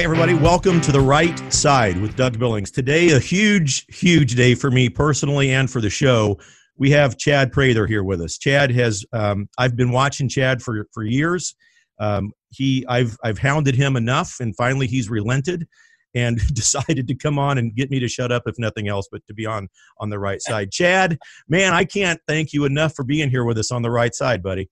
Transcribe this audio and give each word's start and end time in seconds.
Hi, 0.00 0.04
everybody. 0.04 0.32
Welcome 0.32 0.80
to 0.80 0.92
the 0.92 1.00
right 1.00 1.38
side 1.52 2.00
with 2.00 2.16
Doug 2.16 2.38
Billings. 2.38 2.70
Today, 2.70 3.10
a 3.10 3.18
huge, 3.18 3.84
huge 3.94 4.34
day 4.34 4.54
for 4.54 4.70
me 4.70 4.88
personally 4.88 5.52
and 5.52 5.70
for 5.70 5.82
the 5.82 5.90
show. 5.90 6.40
We 6.78 6.90
have 6.92 7.18
Chad 7.18 7.52
Prather 7.52 7.86
here 7.86 8.02
with 8.02 8.22
us. 8.22 8.38
Chad 8.38 8.70
has, 8.70 9.04
um, 9.12 9.50
I've 9.58 9.76
been 9.76 9.90
watching 9.90 10.26
Chad 10.26 10.62
for, 10.62 10.86
for 10.94 11.04
years. 11.04 11.54
Um, 11.98 12.32
he, 12.48 12.82
I've, 12.88 13.14
I've 13.22 13.38
hounded 13.38 13.74
him 13.74 13.94
enough, 13.94 14.36
and 14.40 14.56
finally 14.56 14.86
he's 14.86 15.10
relented 15.10 15.68
and 16.14 16.38
decided 16.54 17.06
to 17.06 17.14
come 17.14 17.38
on 17.38 17.58
and 17.58 17.76
get 17.76 17.90
me 17.90 18.00
to 18.00 18.08
shut 18.08 18.32
up, 18.32 18.44
if 18.46 18.54
nothing 18.58 18.88
else, 18.88 19.06
but 19.12 19.20
to 19.26 19.34
be 19.34 19.44
on 19.44 19.68
on 19.98 20.08
the 20.08 20.18
right 20.18 20.40
side. 20.40 20.70
Chad, 20.72 21.18
man, 21.46 21.74
I 21.74 21.84
can't 21.84 22.18
thank 22.26 22.54
you 22.54 22.64
enough 22.64 22.94
for 22.94 23.04
being 23.04 23.28
here 23.28 23.44
with 23.44 23.58
us 23.58 23.70
on 23.70 23.82
the 23.82 23.90
right 23.90 24.14
side, 24.14 24.42
buddy. 24.42 24.70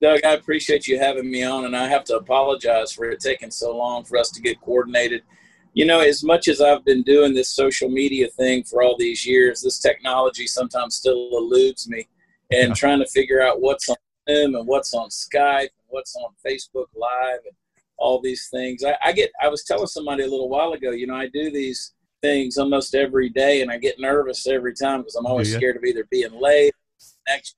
Doug, 0.00 0.20
I 0.24 0.32
appreciate 0.34 0.86
you 0.86 0.98
having 0.98 1.30
me 1.30 1.42
on, 1.42 1.64
and 1.64 1.74
I 1.74 1.88
have 1.88 2.04
to 2.04 2.16
apologize 2.16 2.92
for 2.92 3.06
it 3.06 3.20
taking 3.20 3.50
so 3.50 3.74
long 3.76 4.04
for 4.04 4.18
us 4.18 4.30
to 4.30 4.42
get 4.42 4.60
coordinated. 4.60 5.22
You 5.72 5.86
know, 5.86 6.00
as 6.00 6.22
much 6.22 6.48
as 6.48 6.60
I've 6.60 6.84
been 6.84 7.02
doing 7.02 7.34
this 7.34 7.48
social 7.48 7.88
media 7.88 8.28
thing 8.28 8.64
for 8.64 8.82
all 8.82 8.96
these 8.98 9.26
years, 9.26 9.62
this 9.62 9.78
technology 9.78 10.46
sometimes 10.46 10.96
still 10.96 11.30
eludes 11.32 11.88
me, 11.88 12.08
and 12.50 12.68
yeah. 12.68 12.74
trying 12.74 12.98
to 12.98 13.06
figure 13.06 13.40
out 13.40 13.62
what's 13.62 13.88
on 13.88 13.96
Zoom 14.28 14.54
and 14.54 14.66
what's 14.66 14.92
on 14.92 15.08
Skype 15.08 15.60
and 15.60 15.86
what's 15.88 16.14
on 16.16 16.30
Facebook 16.46 16.86
Live 16.94 17.40
and 17.46 17.56
all 17.96 18.20
these 18.20 18.48
things. 18.50 18.84
I, 18.84 18.96
I 19.02 19.12
get. 19.12 19.30
I 19.42 19.48
was 19.48 19.64
telling 19.64 19.86
somebody 19.86 20.24
a 20.24 20.28
little 20.28 20.50
while 20.50 20.74
ago. 20.74 20.90
You 20.90 21.06
know, 21.06 21.16
I 21.16 21.28
do 21.28 21.50
these 21.50 21.94
things 22.20 22.58
almost 22.58 22.94
every 22.94 23.30
day, 23.30 23.62
and 23.62 23.70
I 23.70 23.78
get 23.78 23.98
nervous 23.98 24.46
every 24.46 24.74
time 24.74 25.00
because 25.00 25.14
I'm 25.14 25.26
always 25.26 25.50
yeah. 25.50 25.56
scared 25.56 25.76
of 25.76 25.84
either 25.84 26.06
being 26.10 26.38
late, 26.38 26.74
next 27.26 27.56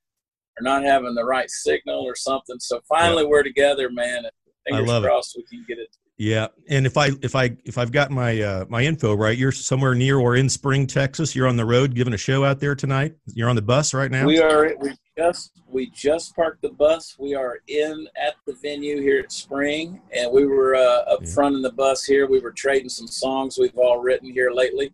or 0.59 0.63
not 0.63 0.85
having 0.85 1.15
the 1.15 1.25
right 1.25 1.51
signal 1.51 2.03
or 2.03 2.15
something. 2.15 2.59
So 2.59 2.81
finally, 2.89 3.25
yeah. 3.25 3.29
we're 3.29 3.43
together, 3.43 3.91
man. 3.91 4.25
Fingers 4.67 4.91
I 4.91 4.93
love 4.93 5.03
crossed 5.05 5.37
it. 5.37 5.45
we 5.51 5.59
can 5.59 5.65
get 5.69 5.79
it. 5.79 5.89
Yeah, 6.21 6.49
and 6.69 6.85
if 6.85 6.97
I 6.97 7.11
if 7.23 7.37
I 7.37 7.57
if 7.65 7.79
I've 7.79 7.93
got 7.93 8.11
my 8.11 8.43
uh, 8.43 8.65
my 8.69 8.83
info 8.83 9.15
right, 9.15 9.39
you're 9.39 9.53
somewhere 9.53 9.95
near 9.95 10.19
or 10.19 10.35
in 10.35 10.49
Spring, 10.49 10.85
Texas. 10.85 11.37
You're 11.37 11.47
on 11.47 11.57
the 11.57 11.65
road 11.65 11.95
giving 11.95 12.13
a 12.13 12.19
show 12.19 12.45
out 12.45 12.59
there 12.59 12.75
tonight. 12.75 13.15
You're 13.27 13.49
on 13.49 13.55
the 13.55 13.63
bus 13.63 13.95
right 13.95 14.11
now. 14.11 14.27
We 14.27 14.41
are. 14.41 14.75
We 14.81 14.97
just 15.17 15.53
we 15.69 15.91
just 15.91 16.35
parked 16.35 16.63
the 16.63 16.71
bus. 16.71 17.15
We 17.21 17.37
are 17.37 17.59
in 17.69 18.09
at 18.21 18.35
the 18.47 18.55
venue 18.61 19.01
here 19.01 19.21
at 19.21 19.31
Spring, 19.31 20.01
and 20.13 20.33
we 20.33 20.45
were 20.45 20.75
uh, 20.75 21.03
up 21.13 21.21
yeah. 21.23 21.31
front 21.31 21.55
in 21.55 21.63
the 21.63 21.73
bus 21.73 22.05
here. 22.05 22.27
We 22.27 22.41
were 22.41 22.53
trading 22.53 22.89
some 22.89 23.07
songs 23.07 23.57
we've 23.57 23.79
all 23.79 24.01
written 24.01 24.33
here 24.33 24.51
lately. 24.51 24.93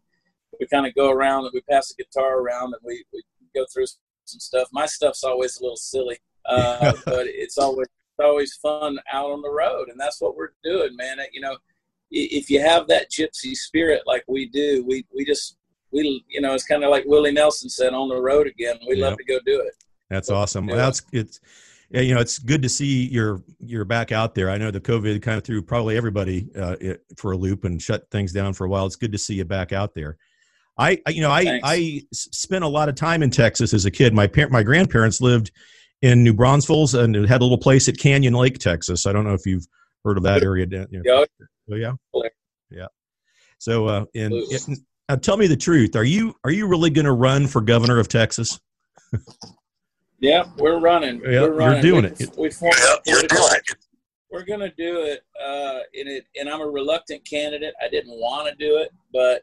We 0.61 0.67
kind 0.67 0.87
of 0.87 0.95
go 0.95 1.11
around 1.11 1.45
and 1.45 1.53
we 1.55 1.63
pass 1.63 1.89
the 1.89 2.05
guitar 2.05 2.39
around 2.39 2.75
and 2.75 2.83
we, 2.85 3.03
we 3.13 3.23
go 3.55 3.65
through 3.73 3.87
some 4.25 4.41
stuff. 4.41 4.69
My 4.73 4.87
stuff's 4.87 5.25
always 5.25 5.59
a 5.59 5.63
little 5.63 5.77
silly, 5.77 6.19
uh, 6.47 6.93
but 7.05 7.27
it's 7.27 7.59
always 7.59 7.89
it's 8.17 8.25
always 8.25 8.55
fun 8.55 8.99
out 9.13 9.31
on 9.31 9.43
the 9.43 9.51
road, 9.51 9.89
and 9.89 9.99
that's 9.99 10.21
what 10.21 10.37
we're 10.37 10.53
doing, 10.63 10.95
man. 10.97 11.19
You 11.33 11.41
know, 11.41 11.57
if 12.11 12.49
you 12.49 12.61
have 12.61 12.87
that 12.89 13.11
gypsy 13.11 13.55
spirit 13.55 14.03
like 14.07 14.25
we 14.29 14.47
do, 14.49 14.85
we 14.87 15.05
we 15.15 15.25
just 15.25 15.57
we 15.91 16.25
you 16.29 16.41
know 16.41 16.55
it's 16.55 16.65
kind 16.65 16.85
of 16.85 16.91
like 16.91 17.05
Willie 17.07 17.33
Nelson 17.33 17.69
said, 17.69 17.93
on 17.93 18.09
the 18.09 18.21
road 18.21 18.47
again. 18.47 18.77
We 18.89 18.97
yep. 18.97 19.11
love 19.11 19.19
to 19.19 19.25
go 19.25 19.39
do 19.45 19.61
it. 19.61 19.75
That's 20.11 20.31
awesome. 20.31 20.67
Well, 20.67 20.77
that's 20.77 21.03
it's 21.13 21.41
you 21.91 22.15
know 22.15 22.21
it's 22.21 22.39
good 22.39 22.63
to 22.63 22.69
see 22.69 23.09
you're 23.09 23.43
you're 23.61 23.85
back 23.85 24.13
out 24.13 24.35
there. 24.35 24.51
I 24.51 24.59
know 24.59 24.71
the 24.71 24.81
COVID 24.81 25.23
kind 25.23 25.39
of 25.39 25.45
threw 25.45 25.63
probably 25.63 25.97
everybody 25.97 26.49
uh, 26.57 26.77
for 27.17 27.33
a 27.33 27.37
loop 27.37 27.65
and 27.65 27.81
shut 27.81 28.11
things 28.11 28.33
down 28.33 28.53
for 28.53 28.67
a 28.67 28.69
while. 28.69 28.87
It's 28.87 28.97
good 28.97 29.13
to 29.13 29.19
see 29.19 29.35
you 29.35 29.45
back 29.45 29.73
out 29.73 29.95
there. 29.95 30.19
I, 30.77 30.99
you 31.09 31.21
know, 31.21 31.31
I, 31.31 31.61
I 31.63 32.03
spent 32.13 32.65
a 32.65 32.69
lot 32.69 32.89
of 32.89 32.97
time 32.97 33.23
in 33.23 33.31
Texas 33.31 33.73
as 33.73 33.85
a 33.85 33.91
kid. 33.91 34.13
My 34.13 34.27
parent, 34.27 34.51
my 34.53 34.63
grandparents 34.63 35.21
lived 35.21 35.53
in 36.03 36.25
New 36.25 36.35
Braunfels 36.35 36.95
and 36.95 37.15
had 37.15 37.41
a 37.41 37.45
little 37.45 37.59
place 37.59 37.89
at 37.89 37.97
Canyon 37.97 38.35
Lake, 38.35 38.59
Texas. 38.59 39.07
I 39.07 39.13
don't 39.13 39.25
know 39.25 39.35
if 39.35 39.47
you've 39.47 39.67
heard 40.05 40.17
of 40.17 40.25
that 40.25 40.43
area. 40.43 40.67
You 40.91 41.03
know. 41.03 41.27
Oh, 41.71 41.77
yeah. 41.77 41.93
Yeah. 42.71 42.87
So, 43.59 43.87
uh, 43.87 44.05
in, 44.15 44.33
in 44.33 44.77
now 45.09 45.17
tell 45.17 45.37
me 45.37 45.47
the 45.47 45.57
truth. 45.57 45.97
Are 45.97 46.05
you, 46.05 46.35
are 46.45 46.51
you 46.51 46.67
really 46.67 46.91
going 46.91 47.05
to 47.05 47.13
run 47.13 47.47
for 47.47 47.61
governor 47.61 47.99
of 47.99 48.09
Texas? 48.09 48.59
yeah, 50.19 50.45
we're 50.59 50.81
running. 50.81 51.21
Yeah, 51.21 51.43
we're 51.43 51.53
running. 51.53 51.85
You're 51.85 52.01
doing 52.01 52.15
we, 52.19 52.25
it. 52.25 52.37
We 52.37 52.51
formed, 52.51 52.77
yeah, 52.79 52.97
you're 53.07 53.23
doing 53.23 53.51
it. 53.53 53.77
We're 54.31 54.45
going 54.45 54.61
to 54.61 54.73
do 54.77 55.03
it. 55.03 55.23
Uh, 55.41 55.81
in 55.93 56.09
it, 56.09 56.25
and 56.39 56.49
I'm 56.49 56.61
a 56.61 56.67
reluctant 56.67 57.25
candidate. 57.25 57.75
I 57.83 57.89
didn't 57.89 58.19
want 58.19 58.49
to 58.49 58.55
do 58.57 58.79
it, 58.79 58.91
but 59.13 59.43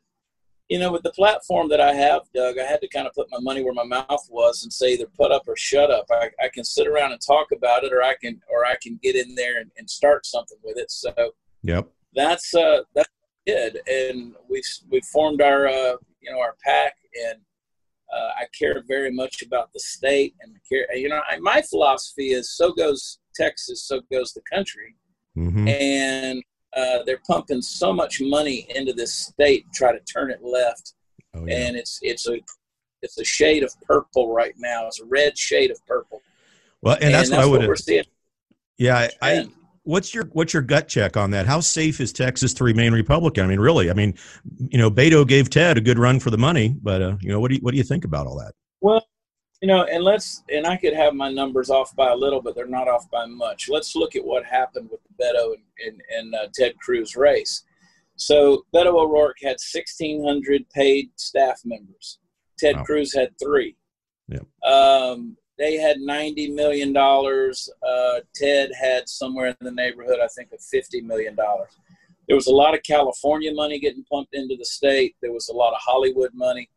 you 0.72 0.80
know, 0.80 0.90
with 0.90 1.04
the 1.04 1.12
platform 1.12 1.68
that 1.68 1.82
I 1.82 1.94
have, 1.94 2.22
Doug, 2.34 2.58
I 2.58 2.64
had 2.64 2.80
to 2.80 2.88
kind 2.88 3.06
of 3.06 3.14
put 3.14 3.28
my 3.30 3.40
money 3.42 3.62
where 3.62 3.74
my 3.74 3.84
mouth 3.84 4.26
was 4.30 4.64
and 4.64 4.72
say 4.72 4.94
either 4.94 5.06
put 5.06 5.30
up 5.30 5.44
or 5.46 5.58
shut 5.58 5.92
up. 5.92 6.06
I, 6.10 6.30
I 6.42 6.48
can 6.48 6.64
sit 6.64 6.88
around 6.88 7.12
and 7.12 7.20
talk 7.20 7.48
about 7.52 7.84
it, 7.84 7.92
or 7.92 8.02
I 8.02 8.16
can, 8.22 8.40
or 8.50 8.66
I 8.66 8.78
can 8.82 8.98
get 9.04 9.18
in 9.18 9.36
there 9.36 9.60
and, 9.60 9.70
and 9.78 9.90
start 9.90 10.26
something 10.26 10.58
with 10.64 10.78
it. 10.78 10.90
So, 10.90 11.14
yep, 11.62 11.90
that's 12.16 12.56
uh, 12.56 12.84
that's 12.96 13.10
good. 13.46 13.82
And 13.86 14.34
we've 14.50 14.64
we've 14.90 15.04
formed 15.04 15.42
our 15.42 15.68
uh, 15.68 15.98
you 16.22 16.32
know 16.32 16.40
our 16.40 16.56
pack, 16.64 16.96
and 17.28 17.42
uh, 18.16 18.30
I 18.40 18.46
care 18.58 18.82
very 18.88 19.12
much 19.12 19.42
about 19.42 19.74
the 19.74 19.80
state 19.82 20.36
and 20.40 20.56
care. 20.72 20.88
You 20.96 21.10
know, 21.10 21.20
I, 21.30 21.38
my 21.40 21.62
philosophy 21.64 22.32
is 22.32 22.56
so 22.56 22.72
goes 22.72 23.20
Texas, 23.36 23.84
so 23.84 24.00
goes 24.10 24.32
the 24.32 24.42
country, 24.50 24.96
mm-hmm. 25.38 25.68
and 25.68 26.42
uh, 26.76 27.00
they're 27.06 27.22
pumping 27.28 27.62
so 27.62 27.92
much 27.92 28.22
money 28.22 28.68
into 28.76 28.94
this 28.94 29.14
state 29.14 29.66
to 29.66 29.78
try 29.78 29.92
to 29.92 30.00
turn 30.02 30.32
it 30.32 30.40
left, 30.44 30.94
oh, 31.36 31.46
yeah. 31.46 31.68
and 31.68 31.76
it's 31.76 32.00
it's 32.02 32.28
a 32.28 32.40
it's 33.02 33.18
a 33.18 33.24
shade 33.24 33.64
of 33.64 33.74
purple 33.82 34.34
right 34.34 34.54
now. 34.58 34.88
It's 34.88 35.02
a 35.02 35.06
red 35.06 35.38
shade 35.38 35.72
of 35.72 35.86
purple. 35.86 36.22
Well, 36.82 36.96
and, 36.96 37.06
and 37.06 37.14
that's, 37.14 37.30
that's, 37.30 37.38
what 37.40 37.48
I 37.48 37.50
would. 37.50 37.60
What 37.62 37.68
we're 37.70 37.76
seeing. 37.76 38.06
Yeah, 38.78 38.98
I, 38.98 39.10
I. 39.22 39.48
What's 39.84 40.14
your 40.14 40.26
what's 40.34 40.54
your 40.54 40.62
gut 40.62 40.88
check 40.88 41.18
on 41.18 41.32
that? 41.32 41.48
How 41.48 41.60
safe 41.60 42.00
is 42.00 42.14
Texas 42.14 42.54
to 42.56 42.64
remain 42.64 42.94
Republican? 42.94 43.44
I 43.44 43.48
mean, 43.48 43.60
really, 43.60 43.90
I 43.90 43.94
mean, 43.94 44.14
you 44.70 44.78
know, 44.78 44.92
Beto 44.92 45.28
gave 45.28 45.50
Ted 45.50 45.78
a 45.78 45.82
good 45.82 45.98
run 45.98 46.20
for 46.20 46.30
the 46.30 46.38
money, 46.38 46.76
but 46.82 47.02
uh, 47.02 47.18
you 47.20 47.30
know, 47.30 47.40
what 47.40 47.50
do 47.50 47.56
you 47.56 47.62
what 47.62 47.72
do 47.72 47.78
you 47.78 47.84
think 47.84 48.06
about 48.06 48.28
all 48.28 48.38
that? 48.38 48.54
Well, 48.80 49.04
you 49.62 49.68
know, 49.68 49.84
and 49.84 50.04
let's 50.04 50.44
and 50.50 50.66
I 50.66 50.76
could 50.76 50.94
have 50.94 51.14
my 51.14 51.32
numbers 51.32 51.70
off 51.70 51.96
by 51.96 52.10
a 52.10 52.16
little, 52.16 52.42
but 52.42 52.56
they're 52.56 52.66
not 52.66 52.88
off 52.88 53.10
by 53.12 53.26
much. 53.28 53.70
Let's 53.70 53.96
look 53.96 54.16
at 54.16 54.26
what 54.26 54.44
happened 54.44 54.90
with 54.92 55.02
the 55.04 55.24
Beto 55.24 55.54
and, 55.54 55.64
and, 55.86 56.02
and 56.18 56.36
uh, 56.36 56.48
Ted 56.54 56.78
Cruz 56.80 57.16
race. 57.16 57.64
So 58.16 58.66
Beto 58.74 58.94
O'Rourke 58.94 59.38
had 59.42 59.58
1,600 59.74 60.70
paid 60.70 61.10
staff 61.16 61.62
members. 61.64 62.20
Ted 62.58 62.78
wow. 62.78 62.84
Cruz 62.84 63.14
had 63.14 63.32
three. 63.42 63.76
Yep. 64.28 64.46
Um, 64.64 65.38
they 65.58 65.76
had 65.76 65.98
$90 65.98 66.54
million. 66.54 66.96
Uh, 66.98 68.20
Ted 68.36 68.72
had 68.80 69.08
somewhere 69.08 69.48
in 69.48 69.56
the 69.62 69.72
neighborhood, 69.72 70.20
I 70.24 70.28
think, 70.28 70.52
of 70.52 70.60
$50 70.60 71.04
million. 71.04 71.36
There 72.28 72.36
was 72.36 72.48
a 72.48 72.54
lot 72.54 72.74
of 72.74 72.84
California 72.84 73.54
money 73.54 73.80
getting 73.80 74.06
pumped 74.12 74.34
into 74.34 74.56
the 74.56 74.66
state. 74.66 75.16
There 75.22 75.34
was 75.34 75.50
a 75.50 75.54
lot 75.54 75.74
of 75.74 75.80
Hollywood 75.82 76.32
money. 76.34 76.70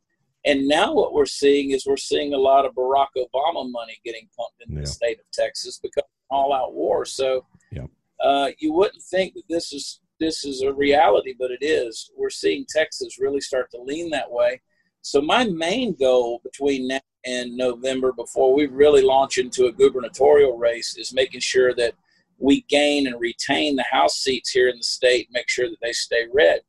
And 0.44 0.68
now 0.68 0.92
what 0.92 1.14
we're 1.14 1.26
seeing 1.26 1.70
is 1.70 1.86
we're 1.86 1.96
seeing 1.96 2.34
a 2.34 2.38
lot 2.38 2.66
of 2.66 2.74
Barack 2.74 3.08
Obama 3.16 3.70
money 3.70 3.98
getting 4.04 4.28
pumped 4.36 4.60
into 4.60 4.74
yeah. 4.74 4.80
the 4.80 4.86
state 4.86 5.18
of 5.18 5.30
Texas 5.32 5.78
because 5.82 6.02
of 6.02 6.36
all 6.36 6.52
out 6.52 6.74
war. 6.74 7.04
So 7.04 7.46
yeah. 7.72 7.86
uh, 8.22 8.50
you 8.58 8.72
wouldn't 8.72 9.02
think 9.02 9.34
that 9.34 9.44
this 9.48 9.72
is 9.72 10.00
this 10.20 10.44
is 10.44 10.62
a 10.62 10.72
reality, 10.72 11.34
but 11.38 11.50
it 11.50 11.62
is. 11.62 12.10
We're 12.16 12.30
seeing 12.30 12.66
Texas 12.68 13.18
really 13.18 13.40
start 13.40 13.70
to 13.72 13.80
lean 13.80 14.10
that 14.10 14.30
way. 14.30 14.60
So 15.02 15.20
my 15.20 15.44
main 15.44 15.94
goal 15.94 16.40
between 16.44 16.88
now 16.88 17.00
and 17.26 17.56
November, 17.56 18.12
before 18.12 18.54
we 18.54 18.66
really 18.66 19.02
launch 19.02 19.38
into 19.38 19.66
a 19.66 19.72
gubernatorial 19.72 20.56
race, 20.56 20.96
is 20.96 21.12
making 21.12 21.40
sure 21.40 21.74
that 21.74 21.94
we 22.38 22.62
gain 22.68 23.06
and 23.06 23.20
retain 23.20 23.76
the 23.76 23.84
House 23.90 24.16
seats 24.16 24.50
here 24.50 24.68
in 24.68 24.76
the 24.76 24.82
state, 24.82 25.28
make 25.32 25.48
sure 25.48 25.68
that 25.68 25.80
they 25.82 25.92
stay 25.92 26.26
red. 26.32 26.60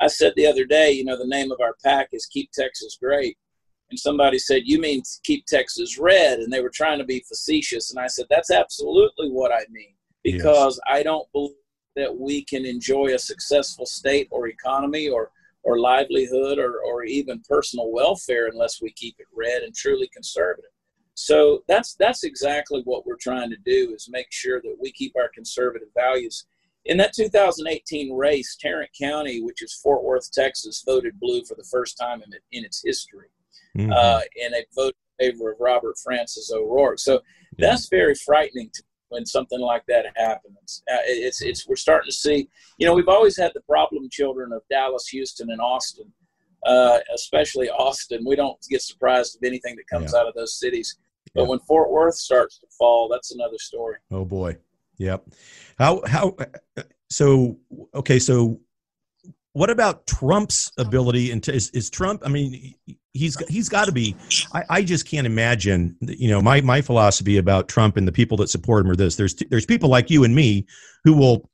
I 0.00 0.08
said 0.08 0.32
the 0.36 0.46
other 0.46 0.64
day, 0.64 0.92
you 0.92 1.04
know, 1.04 1.16
the 1.16 1.26
name 1.26 1.52
of 1.52 1.60
our 1.60 1.76
pack 1.84 2.08
is 2.12 2.26
Keep 2.26 2.50
Texas 2.52 2.96
Great. 3.00 3.36
And 3.90 3.98
somebody 3.98 4.38
said, 4.38 4.62
You 4.64 4.80
mean 4.80 5.02
Keep 5.22 5.46
Texas 5.46 5.98
Red? 5.98 6.40
And 6.40 6.52
they 6.52 6.60
were 6.60 6.70
trying 6.70 6.98
to 6.98 7.04
be 7.04 7.24
facetious. 7.28 7.90
And 7.90 8.00
I 8.00 8.06
said, 8.06 8.26
That's 8.30 8.50
absolutely 8.50 9.30
what 9.30 9.52
I 9.52 9.64
mean. 9.70 9.94
Because 10.22 10.80
yes. 10.86 10.98
I 10.98 11.02
don't 11.02 11.30
believe 11.32 11.52
that 11.96 12.16
we 12.16 12.44
can 12.44 12.64
enjoy 12.64 13.14
a 13.14 13.18
successful 13.18 13.86
state 13.86 14.26
or 14.30 14.48
economy 14.48 15.08
or, 15.08 15.30
or 15.62 15.78
livelihood 15.78 16.58
or, 16.58 16.80
or 16.80 17.04
even 17.04 17.42
personal 17.48 17.92
welfare 17.92 18.48
unless 18.48 18.82
we 18.82 18.90
keep 18.92 19.14
it 19.18 19.26
red 19.32 19.62
and 19.62 19.74
truly 19.74 20.08
conservative. 20.12 20.70
So 21.14 21.62
that's 21.68 21.94
that's 21.94 22.24
exactly 22.24 22.82
what 22.84 23.06
we're 23.06 23.16
trying 23.16 23.50
to 23.50 23.56
do 23.64 23.92
is 23.94 24.08
make 24.10 24.26
sure 24.30 24.60
that 24.62 24.76
we 24.80 24.90
keep 24.90 25.14
our 25.16 25.28
conservative 25.32 25.88
values 25.94 26.46
in 26.84 26.98
that 26.98 27.14
2018 27.14 28.14
race, 28.14 28.56
Tarrant 28.60 28.90
County, 28.98 29.40
which 29.42 29.62
is 29.62 29.72
Fort 29.74 30.04
Worth, 30.04 30.30
Texas, 30.32 30.82
voted 30.86 31.18
blue 31.18 31.44
for 31.44 31.54
the 31.54 31.64
first 31.70 31.96
time 31.98 32.22
in, 32.22 32.32
in 32.52 32.64
its 32.64 32.82
history. 32.84 33.28
Mm-hmm. 33.76 33.92
Uh, 33.92 34.20
and 34.42 34.54
they 34.54 34.64
voted 34.74 34.94
in 35.18 35.32
favor 35.32 35.52
of 35.52 35.58
Robert 35.60 35.96
Francis 36.02 36.50
O'Rourke. 36.52 36.98
So 36.98 37.14
yeah. 37.56 37.68
that's 37.68 37.88
very 37.88 38.14
frightening 38.14 38.70
when 39.08 39.24
something 39.24 39.60
like 39.60 39.84
that 39.88 40.06
happens. 40.16 40.82
Uh, 40.90 40.98
it's, 41.04 41.40
it's, 41.40 41.66
we're 41.66 41.76
starting 41.76 42.10
to 42.10 42.16
see, 42.16 42.48
you 42.78 42.86
know, 42.86 42.94
we've 42.94 43.08
always 43.08 43.36
had 43.36 43.52
the 43.54 43.62
problem 43.62 44.08
children 44.10 44.52
of 44.52 44.62
Dallas, 44.70 45.08
Houston, 45.08 45.50
and 45.50 45.60
Austin, 45.60 46.12
uh, 46.66 46.98
especially 47.14 47.70
Austin. 47.70 48.24
We 48.26 48.36
don't 48.36 48.58
get 48.68 48.82
surprised 48.82 49.36
of 49.36 49.42
anything 49.44 49.76
that 49.76 49.86
comes 49.86 50.12
yeah. 50.12 50.20
out 50.20 50.28
of 50.28 50.34
those 50.34 50.58
cities. 50.58 50.98
But 51.34 51.42
yeah. 51.42 51.48
when 51.48 51.58
Fort 51.60 51.90
Worth 51.90 52.16
starts 52.16 52.58
to 52.58 52.66
fall, 52.78 53.08
that's 53.08 53.34
another 53.34 53.58
story. 53.58 53.96
Oh, 54.10 54.24
boy. 54.24 54.58
Yep. 54.98 55.26
How 55.78 56.02
how 56.06 56.36
so 57.10 57.58
okay, 57.94 58.18
so 58.18 58.60
what 59.52 59.70
about 59.70 60.06
Trump's 60.06 60.72
ability 60.78 61.30
and 61.30 61.46
is, 61.48 61.70
is 61.70 61.88
Trump? 61.88 62.22
I 62.24 62.28
mean, 62.28 62.74
he's 63.12 63.36
he's 63.48 63.68
got 63.68 63.86
to 63.86 63.92
be. 63.92 64.16
I, 64.52 64.64
I 64.68 64.82
just 64.82 65.08
can't 65.08 65.26
imagine. 65.26 65.96
You 66.00 66.30
know, 66.30 66.42
my 66.42 66.60
my 66.60 66.82
philosophy 66.82 67.38
about 67.38 67.68
Trump 67.68 67.96
and 67.96 68.06
the 68.06 68.12
people 68.12 68.36
that 68.38 68.48
support 68.48 68.84
him 68.84 68.90
are 68.90 68.96
this: 68.96 69.16
there's 69.16 69.34
there's 69.50 69.66
people 69.66 69.88
like 69.88 70.10
you 70.10 70.24
and 70.24 70.34
me 70.34 70.66
who 71.04 71.14
will 71.14 71.48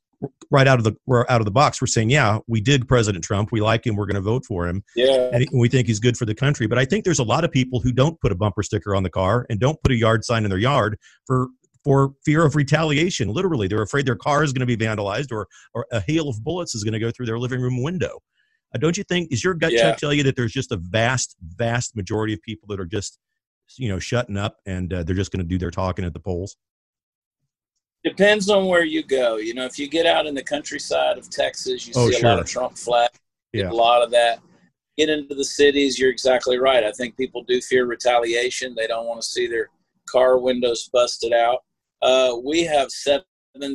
right 0.51 0.67
out 0.67 0.79
of 0.79 0.85
the 0.85 0.95
we're 1.07 1.25
out 1.29 1.41
of 1.41 1.45
the 1.45 1.51
box. 1.51 1.81
We're 1.81 1.87
saying, 1.87 2.11
yeah, 2.11 2.39
we 2.47 2.61
dig 2.61 2.89
President 2.89 3.25
Trump. 3.25 3.53
We 3.53 3.61
like 3.61 3.87
him. 3.87 3.97
We're 3.97 4.07
going 4.07 4.17
to 4.17 4.21
vote 4.21 4.45
for 4.47 4.67
him. 4.67 4.83
Yeah, 4.97 5.31
and 5.33 5.47
we 5.53 5.69
think 5.69 5.87
he's 5.87 6.01
good 6.01 6.17
for 6.17 6.25
the 6.25 6.35
country. 6.35 6.67
But 6.67 6.79
I 6.79 6.85
think 6.85 7.05
there's 7.05 7.19
a 7.19 7.25
lot 7.25 7.45
of 7.45 7.51
people 7.51 7.81
who 7.81 7.93
don't 7.93 8.19
put 8.21 8.33
a 8.33 8.35
bumper 8.35 8.63
sticker 8.63 8.95
on 8.95 9.03
the 9.03 9.11
car 9.11 9.47
and 9.51 9.61
don't 9.61 9.81
put 9.83 9.93
a 9.93 9.97
yard 9.97 10.25
sign 10.25 10.45
in 10.45 10.51
their 10.51 10.59
yard 10.59 10.99
for 11.27 11.49
for 11.85 12.15
fear 12.25 12.45
of 12.45 12.57
retaliation. 12.57 13.29
Literally, 13.29 13.69
they're 13.69 13.83
afraid 13.83 14.07
their 14.07 14.17
car 14.17 14.43
is 14.43 14.53
going 14.53 14.67
to 14.67 14.77
be 14.77 14.83
vandalized 14.83 15.33
or, 15.33 15.47
or 15.75 15.87
a 15.93 16.01
hail 16.01 16.29
of 16.29 16.43
bullets 16.45 16.75
is 16.75 16.85
going 16.85 16.93
to 16.93 16.99
go 16.99 17.11
through 17.11 17.27
their 17.27 17.39
living 17.39 17.61
room 17.61 17.83
window. 17.83 18.21
Uh, 18.75 18.79
don't 18.79 18.97
you 18.97 19.05
think? 19.05 19.33
Is 19.33 19.43
your 19.43 19.55
gut 19.55 19.73
yeah. 19.73 19.83
check 19.83 19.99
tell 19.99 20.13
you 20.13 20.23
that 20.25 20.37
there's 20.37 20.53
just 20.53 20.73
a 20.73 20.77
vast, 20.77 21.37
vast 21.57 21.97
majority 21.97 22.35
of 22.35 22.43
people 22.43 22.69
that 22.69 22.79
are 22.79 22.87
just, 22.87 23.19
you 23.77 23.89
know, 23.89 23.99
shutting 23.99 24.37
up 24.37 24.57
and 24.67 24.93
uh, 24.93 25.03
they're 25.03 25.17
just 25.17 25.33
going 25.33 25.43
to 25.43 25.49
do 25.49 25.59
their 25.59 25.71
talking 25.71 26.05
at 26.05 26.13
the 26.13 26.21
polls? 26.21 26.57
Depends 28.05 28.49
on 28.49 28.67
where 28.67 28.85
you 28.85 29.03
go. 29.03 29.37
You 29.37 29.55
know, 29.55 29.65
if 29.65 29.79
you 29.79 29.89
get 29.89 30.07
out 30.07 30.27
in 30.27 30.35
the 30.35 30.43
countryside 30.43 31.19
of 31.19 31.29
Texas, 31.29 31.87
you 31.87 31.93
oh, 31.97 32.11
see 32.11 32.19
sure. 32.19 32.31
a 32.31 32.33
lot 32.33 32.41
of 32.41 32.47
Trump 32.47 32.79
flag. 32.79 33.11
Yeah. 33.53 33.71
A 33.71 33.73
lot 33.73 34.03
of 34.03 34.11
that. 34.13 34.41
Get 34.97 35.09
into 35.09 35.35
the 35.35 35.45
cities, 35.45 35.99
you're 35.99 36.11
exactly 36.11 36.59
right. 36.59 36.85
I 36.85 36.93
think 36.93 37.17
people 37.17 37.43
do 37.45 37.61
fear 37.61 37.87
retaliation. 37.87 38.75
They 38.75 38.87
don't 38.87 39.07
want 39.07 39.21
to 39.21 39.27
see 39.27 39.47
their 39.47 39.69
car 40.09 40.39
windows 40.39 40.91
busted 40.93 41.33
out. 41.33 41.61
Uh, 42.03 42.37
we 42.45 42.65
have 42.65 42.91
seven 42.91 43.25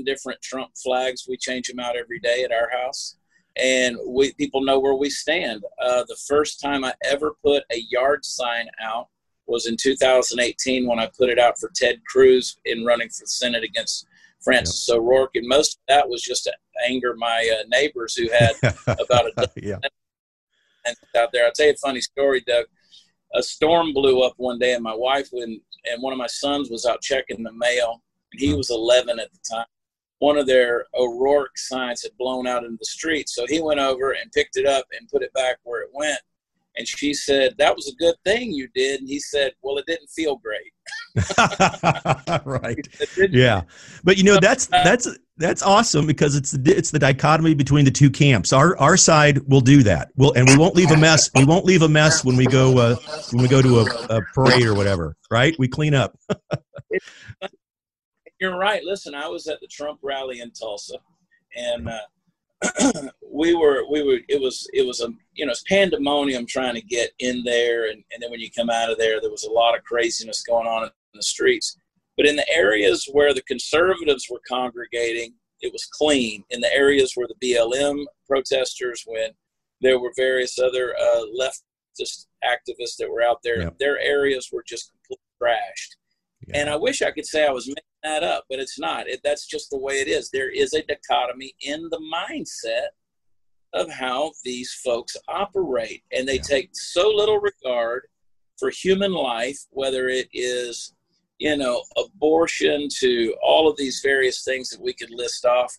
different 0.06 0.42
Trump 0.42 0.72
flags. 0.82 1.26
We 1.28 1.38
change 1.38 1.68
them 1.68 1.80
out 1.80 1.96
every 1.96 2.20
day 2.20 2.44
at 2.44 2.52
our 2.52 2.70
house, 2.70 3.18
and 3.56 3.98
we 4.08 4.34
people 4.34 4.62
know 4.62 4.80
where 4.80 4.96
we 4.96 5.10
stand. 5.10 5.64
Uh, 5.82 6.04
the 6.08 6.18
first 6.28 6.60
time 6.60 6.84
I 6.84 6.94
ever 7.04 7.36
put 7.44 7.64
a 7.72 7.84
yard 7.90 8.26
sign 8.26 8.68
out 8.82 9.08
was 9.48 9.68
in 9.68 9.78
2018 9.78 10.88
when 10.88 11.00
I 11.00 11.10
put 11.18 11.30
it 11.30 11.40
out 11.40 11.60
for 11.60 11.72
Ted 11.76 12.02
Cruz 12.08 12.58
in 12.66 12.84
running 12.84 13.10
for 13.10 13.26
Senate 13.26 13.64
against 13.64 14.08
Francis 14.44 14.86
yep. 14.88 14.98
O'Rourke, 14.98 15.36
and 15.36 15.48
most 15.48 15.76
of 15.76 15.82
that 15.88 16.10
was 16.10 16.22
just 16.22 16.46
to 16.46 16.54
anger 16.88 17.16
my 17.18 17.50
uh, 17.60 17.64
neighbors 17.68 18.16
who 18.16 18.30
had 18.32 18.54
about 18.88 19.28
a 19.28 19.32
dozen 19.38 19.64
yeah. 19.64 19.78
out 21.18 21.30
there. 21.32 21.46
I'll 21.46 21.52
tell 21.52 21.66
you 21.66 21.74
a 21.74 21.78
funny 21.78 22.02
story, 22.02 22.44
Doug. 22.46 22.66
A 23.34 23.44
storm 23.44 23.92
blew 23.94 24.22
up 24.22 24.34
one 24.38 24.60
day, 24.60 24.74
and 24.74 24.84
my 24.84 24.96
wife 24.96 25.30
and, 25.34 25.60
and 25.86 26.02
one 26.02 26.14
of 26.14 26.20
my 26.20 26.28
sons 26.28 26.70
was 26.70 26.86
out 26.86 27.02
checking 27.02 27.44
the 27.44 27.52
mail, 27.52 28.02
he 28.38 28.54
was 28.54 28.70
11 28.70 29.20
at 29.20 29.32
the 29.32 29.40
time. 29.50 29.66
One 30.20 30.38
of 30.38 30.48
their 30.48 30.86
O'Rourke 30.94 31.58
signs 31.58 32.04
had 32.04 32.18
blown 32.18 32.48
out 32.48 32.64
into 32.64 32.78
the 32.78 32.86
street. 32.86 33.30
So 33.30 33.46
he 33.48 33.62
went 33.62 33.80
over 33.80 34.12
and 34.12 34.32
picked 34.32 34.58
it 34.58 34.66
up 34.66 34.86
and 34.98 35.10
put 35.10 35.24
it 35.24 35.34
back 35.34 35.58
where 35.64 35.82
it 35.82 35.90
went. 35.94 36.20
And 36.78 36.88
she 36.88 37.14
said, 37.14 37.56
That 37.58 37.76
was 37.76 37.88
a 37.88 37.96
good 37.96 38.16
thing 38.24 38.52
you 38.52 38.68
did. 38.74 39.00
And 39.00 39.10
he 39.10 39.20
said, 39.20 39.54
Well, 39.62 39.78
it 39.78 39.86
didn't 39.86 40.10
feel 40.10 40.38
great. 40.38 40.72
right. 42.46 42.88
Yeah. 43.30 43.62
But 44.04 44.18
you 44.18 44.24
know, 44.24 44.38
that's 44.40 44.68
that's 44.68 45.08
that's 45.38 45.62
awesome 45.62 46.06
because 46.06 46.36
it's 46.36 46.52
the 46.52 46.72
it's 46.76 46.92
the 46.92 47.00
dichotomy 47.00 47.54
between 47.54 47.86
the 47.86 47.92
two 47.92 48.10
camps. 48.10 48.54
Our 48.54 48.78
our 48.78 48.98
side 48.98 49.40
will 49.48 49.62
do 49.62 49.84
that. 49.84 50.10
We'll 50.16 50.34
and 50.34 50.48
we 50.48 50.58
won't 50.58 50.76
leave 50.76 50.92
a 50.92 50.98
mess. 50.98 51.30
We 51.36 51.46
won't 51.46 51.66
leave 51.66 51.82
a 51.82 51.90
mess 51.90 52.24
when 52.24 52.36
we 52.36 52.46
go 52.46 52.78
uh, 52.78 52.96
when 53.32 53.42
we 53.42 53.48
go 53.48 53.62
to 53.62 53.80
a, 53.80 54.18
a 54.18 54.22
parade 54.34 54.66
or 54.66 54.74
whatever. 54.74 55.16
Right? 55.32 55.56
We 55.58 55.68
clean 55.68 55.94
up 55.94 56.18
you're 58.40 58.58
right. 58.58 58.84
Listen, 58.84 59.16
I 59.16 59.28
was 59.28 59.48
at 59.48 59.60
the 59.62 59.68
Trump 59.68 60.00
rally 60.02 60.40
in 60.42 60.52
Tulsa, 60.52 60.98
and 61.56 61.90
uh, 61.90 63.02
we 63.32 63.54
were 63.54 63.84
we 63.90 64.04
were 64.04 64.20
it 64.28 64.42
was 64.42 64.68
it 64.74 64.86
was 64.86 65.02
a 65.02 65.10
you 65.34 65.46
know 65.46 65.52
it's 65.52 65.64
pandemonium 65.64 66.46
trying 66.46 66.76
to 66.76 66.82
get 66.82 67.12
in 67.20 67.44
there, 67.44 67.90
and, 67.90 68.04
and 68.12 68.22
then 68.22 68.32
when 68.32 68.40
you 68.40 68.50
come 68.52 68.70
out 68.70 68.92
of 68.92 68.98
there, 68.98 69.22
there 69.22 69.32
was 69.32 69.44
a 69.44 69.52
lot 69.52 69.78
of 69.78 69.84
craziness 69.84 70.44
going 70.44 70.68
on 70.68 70.84
in 70.84 70.90
the 71.14 71.24
streets. 71.24 71.78
But 72.18 72.28
in 72.28 72.36
the 72.36 72.50
areas 72.50 73.10
where 73.12 73.34
the 73.34 73.42
conservatives 73.42 74.28
were 74.32 74.42
congregating, 74.48 75.34
it 75.62 75.74
was 75.74 75.86
clean. 75.86 76.44
In 76.50 76.62
the 76.62 76.74
areas 76.74 77.12
where 77.16 77.28
the 77.28 77.54
BLM 77.54 78.06
protesters, 78.28 79.04
when 79.06 79.32
there 79.82 80.00
were 80.00 80.14
various 80.16 80.58
other 80.58 80.96
uh, 80.98 81.22
leftist 81.38 82.28
activists 82.44 82.96
that 83.00 83.10
were 83.10 83.22
out 83.22 83.40
there, 83.44 83.64
yep. 83.64 83.78
their 83.80 84.00
areas 84.00 84.50
were 84.52 84.64
just 84.66 84.92
completely 84.92 85.26
trashed. 85.42 85.96
Yeah. 86.48 86.62
And 86.62 86.70
I 86.70 86.78
wish 86.78 87.02
I 87.02 87.12
could 87.12 87.26
say 87.26 87.46
I 87.46 87.52
was 87.52 87.74
that 88.06 88.24
up, 88.24 88.46
but 88.50 88.60
it's 88.60 88.80
not. 88.80 89.08
It, 89.08 89.22
that's 89.24 89.46
just 89.46 89.70
the 89.70 89.78
way 89.78 89.96
it 89.96 90.08
is. 90.08 90.30
There 90.30 90.50
is 90.50 90.74
a 90.74 90.84
dichotomy 90.84 91.54
in 91.62 91.90
the 91.90 92.02
mindset 92.14 92.88
of 93.74 93.90
how 93.90 94.32
these 94.44 94.74
folks 94.84 95.18
operate, 95.28 96.04
and 96.12 96.28
they 96.28 96.36
yeah. 96.36 96.42
take 96.42 96.70
so 96.74 97.10
little 97.10 97.40
regard 97.40 98.08
for 98.58 98.70
human 98.70 99.12
life, 99.12 99.60
whether 99.72 100.08
it 100.08 100.30
is, 100.34 100.94
you 101.40 101.58
know, 101.58 101.84
abortion 101.98 102.88
to 103.00 103.36
all 103.44 103.70
of 103.70 103.76
these 103.78 104.00
various 104.04 104.44
things 104.44 104.70
that 104.70 104.82
we 104.82 104.94
could 104.94 105.12
list 105.12 105.46
off. 105.46 105.76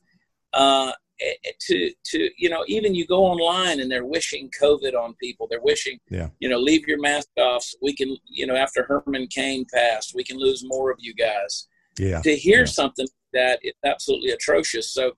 Uh, 0.52 0.92
Eh, 1.18 1.32
eh, 1.46 1.52
to 1.58 1.90
to 2.04 2.30
you 2.36 2.50
know 2.50 2.62
even 2.68 2.94
you 2.94 3.06
go 3.06 3.24
online 3.24 3.80
and 3.80 3.90
they're 3.90 4.04
wishing 4.04 4.50
covid 4.60 4.94
on 4.94 5.14
people 5.14 5.46
they're 5.48 5.62
wishing 5.62 5.98
yeah. 6.10 6.28
you 6.40 6.48
know 6.48 6.58
leave 6.58 6.86
your 6.86 7.00
mask 7.00 7.28
off 7.38 7.62
so 7.62 7.78
we 7.80 7.94
can 7.94 8.14
you 8.26 8.46
know 8.46 8.54
after 8.54 8.84
herman 8.84 9.26
cain 9.28 9.64
passed 9.72 10.12
we 10.14 10.22
can 10.22 10.36
lose 10.36 10.62
more 10.66 10.90
of 10.90 10.98
you 11.00 11.14
guys 11.14 11.68
yeah 11.98 12.20
to 12.22 12.34
hear 12.34 12.60
yeah. 12.60 12.64
something 12.64 13.06
that 13.32 13.58
is 13.62 13.74
absolutely 13.84 14.30
atrocious 14.30 14.90
so 14.90 15.12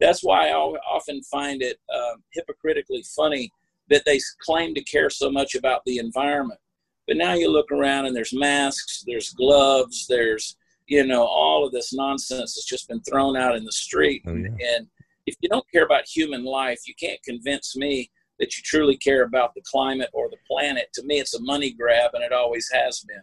that's 0.00 0.22
why 0.22 0.48
i 0.48 0.52
often 0.52 1.22
find 1.24 1.62
it 1.62 1.78
uh, 1.94 2.14
hypocritically 2.32 3.04
funny 3.16 3.50
that 3.88 4.04
they 4.04 4.18
claim 4.40 4.74
to 4.74 4.82
care 4.84 5.10
so 5.10 5.30
much 5.30 5.54
about 5.54 5.82
the 5.86 5.98
environment 5.98 6.60
but 7.06 7.16
now 7.16 7.34
you 7.34 7.50
look 7.50 7.70
around 7.72 8.06
and 8.06 8.14
there's 8.14 8.34
masks 8.34 9.04
there's 9.06 9.30
gloves 9.30 10.06
there's 10.08 10.56
you 10.86 11.04
know 11.06 11.24
all 11.24 11.66
of 11.66 11.72
this 11.72 11.92
nonsense 11.92 12.54
that's 12.54 12.66
just 12.66 12.88
been 12.88 13.02
thrown 13.02 13.36
out 13.36 13.56
in 13.56 13.64
the 13.64 13.72
street 13.72 14.22
oh, 14.26 14.34
yeah. 14.34 14.48
and 14.76 14.86
if 15.30 15.36
you 15.40 15.48
don't 15.48 15.70
care 15.72 15.84
about 15.84 16.06
human 16.06 16.44
life, 16.44 16.80
you 16.86 16.94
can't 16.94 17.22
convince 17.22 17.76
me 17.76 18.10
that 18.38 18.56
you 18.56 18.62
truly 18.64 18.96
care 18.96 19.22
about 19.22 19.54
the 19.54 19.62
climate 19.62 20.10
or 20.12 20.28
the 20.28 20.36
planet. 20.48 20.88
To 20.94 21.02
me, 21.04 21.20
it's 21.20 21.34
a 21.34 21.42
money 21.42 21.72
grab, 21.72 22.12
and 22.14 22.24
it 22.24 22.32
always 22.32 22.68
has 22.72 23.00
been. 23.00 23.22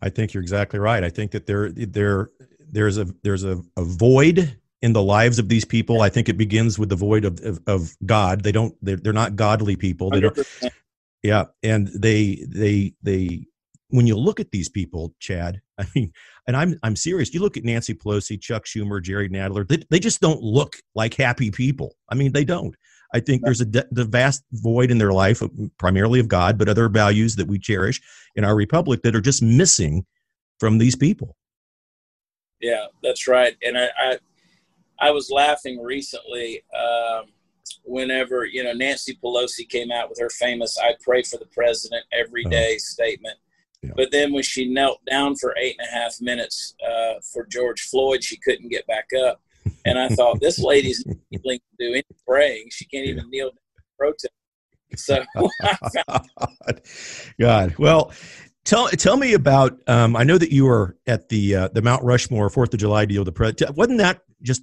I 0.00 0.10
think 0.10 0.32
you're 0.32 0.42
exactly 0.42 0.78
right. 0.78 1.02
I 1.02 1.10
think 1.10 1.32
that 1.32 1.46
there 1.46 1.70
there 1.70 2.28
there's 2.70 2.98
a 2.98 3.06
there's 3.22 3.44
a, 3.44 3.62
a 3.76 3.84
void 3.84 4.56
in 4.80 4.92
the 4.92 5.02
lives 5.02 5.38
of 5.38 5.48
these 5.48 5.64
people. 5.64 6.02
I 6.02 6.08
think 6.08 6.28
it 6.28 6.36
begins 6.36 6.78
with 6.78 6.88
the 6.88 6.96
void 6.96 7.24
of 7.24 7.40
of, 7.40 7.60
of 7.66 7.96
God. 8.06 8.42
They 8.42 8.52
don't 8.52 8.74
they're, 8.82 8.96
they're 8.96 9.12
not 9.12 9.36
godly 9.36 9.76
people. 9.76 10.10
They 10.10 10.20
100%. 10.20 10.34
don't. 10.62 10.72
Yeah, 11.22 11.44
and 11.62 11.88
they 11.88 12.44
they 12.48 12.94
they 13.02 13.46
when 13.90 14.06
you 14.06 14.16
look 14.16 14.38
at 14.38 14.50
these 14.50 14.68
people, 14.68 15.14
Chad, 15.18 15.60
I 15.78 15.86
mean, 15.94 16.12
and 16.46 16.56
I'm 16.56 16.78
I'm 16.82 16.96
serious. 16.96 17.34
You 17.34 17.40
look 17.40 17.56
at 17.56 17.64
Nancy 17.64 17.94
Pelosi, 17.94 18.40
Chuck 18.40 18.64
Schumer, 18.66 19.02
Jerry 19.02 19.28
Nadler. 19.28 19.66
They, 19.66 19.82
they 19.90 19.98
just 19.98 20.20
don't 20.20 20.42
look 20.42 20.76
like 20.94 21.14
happy 21.14 21.50
people. 21.50 21.94
I 22.08 22.14
mean, 22.14 22.32
they 22.32 22.44
don't. 22.44 22.74
I 23.14 23.20
think 23.20 23.42
there's 23.42 23.60
a 23.60 23.64
the 23.64 24.06
vast 24.08 24.44
void 24.52 24.90
in 24.90 24.98
their 24.98 25.12
life, 25.12 25.42
primarily 25.78 26.20
of 26.20 26.28
God, 26.28 26.58
but 26.58 26.68
other 26.68 26.88
values 26.88 27.36
that 27.36 27.46
we 27.46 27.58
cherish 27.58 28.00
in 28.36 28.44
our 28.44 28.54
republic 28.54 29.02
that 29.02 29.16
are 29.16 29.20
just 29.20 29.42
missing 29.42 30.04
from 30.60 30.78
these 30.78 30.96
people. 30.96 31.36
Yeah, 32.60 32.86
that's 33.02 33.26
right. 33.26 33.56
And 33.62 33.78
I 33.78 33.88
I, 33.98 34.18
I 35.00 35.10
was 35.10 35.30
laughing 35.30 35.82
recently. 35.82 36.62
Um, 36.78 37.26
whenever 37.84 38.44
you 38.44 38.62
know 38.62 38.72
Nancy 38.72 39.18
Pelosi 39.22 39.68
came 39.68 39.90
out 39.90 40.10
with 40.10 40.18
her 40.18 40.30
famous 40.30 40.78
"I 40.78 40.94
pray 41.02 41.22
for 41.22 41.38
the 41.38 41.46
president 41.46 42.04
every 42.12 42.44
day" 42.44 42.56
uh-huh. 42.56 42.74
uh-huh. 42.74 42.78
statement, 42.78 43.38
yeah. 43.82 43.92
But 43.96 44.10
then 44.10 44.32
when 44.32 44.42
she 44.42 44.68
knelt 44.68 45.04
down 45.08 45.36
for 45.36 45.54
eight 45.56 45.76
and 45.78 45.88
a 45.88 45.90
half 45.92 46.20
minutes 46.20 46.74
uh, 46.86 47.14
for 47.32 47.46
George 47.46 47.82
Floyd, 47.82 48.24
she 48.24 48.36
couldn't 48.36 48.68
get 48.68 48.86
back 48.86 49.08
up. 49.24 49.40
And 49.84 49.98
I 49.98 50.08
thought, 50.08 50.40
this 50.40 50.58
lady's 50.62 51.04
not 51.06 51.16
to 51.32 51.60
do 51.78 51.92
any 51.92 52.02
praying. 52.26 52.68
She 52.70 52.84
can't 52.86 53.06
even 53.06 53.28
kneel 53.30 53.46
down 53.46 53.54
to 53.54 53.82
protest. 53.98 54.28
So, 54.96 55.24
God. 57.40 57.74
Well, 57.78 58.12
tell 58.64 58.88
tell 58.88 59.16
me 59.16 59.34
about. 59.34 59.78
Um, 59.86 60.16
I 60.16 60.24
know 60.24 60.38
that 60.38 60.52
you 60.52 60.64
were 60.64 60.96
at 61.06 61.28
the 61.28 61.56
uh, 61.56 61.68
the 61.68 61.82
Mount 61.82 62.02
Rushmore 62.04 62.48
Fourth 62.50 62.72
of 62.72 62.80
July 62.80 63.04
deal. 63.04 63.24
The 63.24 63.32
pre- 63.32 63.52
wasn't 63.74 63.98
that 63.98 64.22
just 64.42 64.62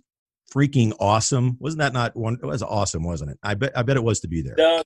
freaking 0.53 0.93
awesome? 0.99 1.57
Wasn't 1.59 1.79
that 1.79 1.93
not 1.93 2.15
one? 2.15 2.39
It 2.41 2.45
was 2.45 2.63
awesome, 2.63 3.03
wasn't 3.03 3.31
it? 3.31 3.39
I 3.43 3.53
bet 3.53 3.77
I 3.77 3.83
bet 3.83 3.97
it 3.97 4.03
was 4.03 4.19
to 4.21 4.27
be 4.27 4.41
there. 4.41 4.55
Doug, 4.55 4.85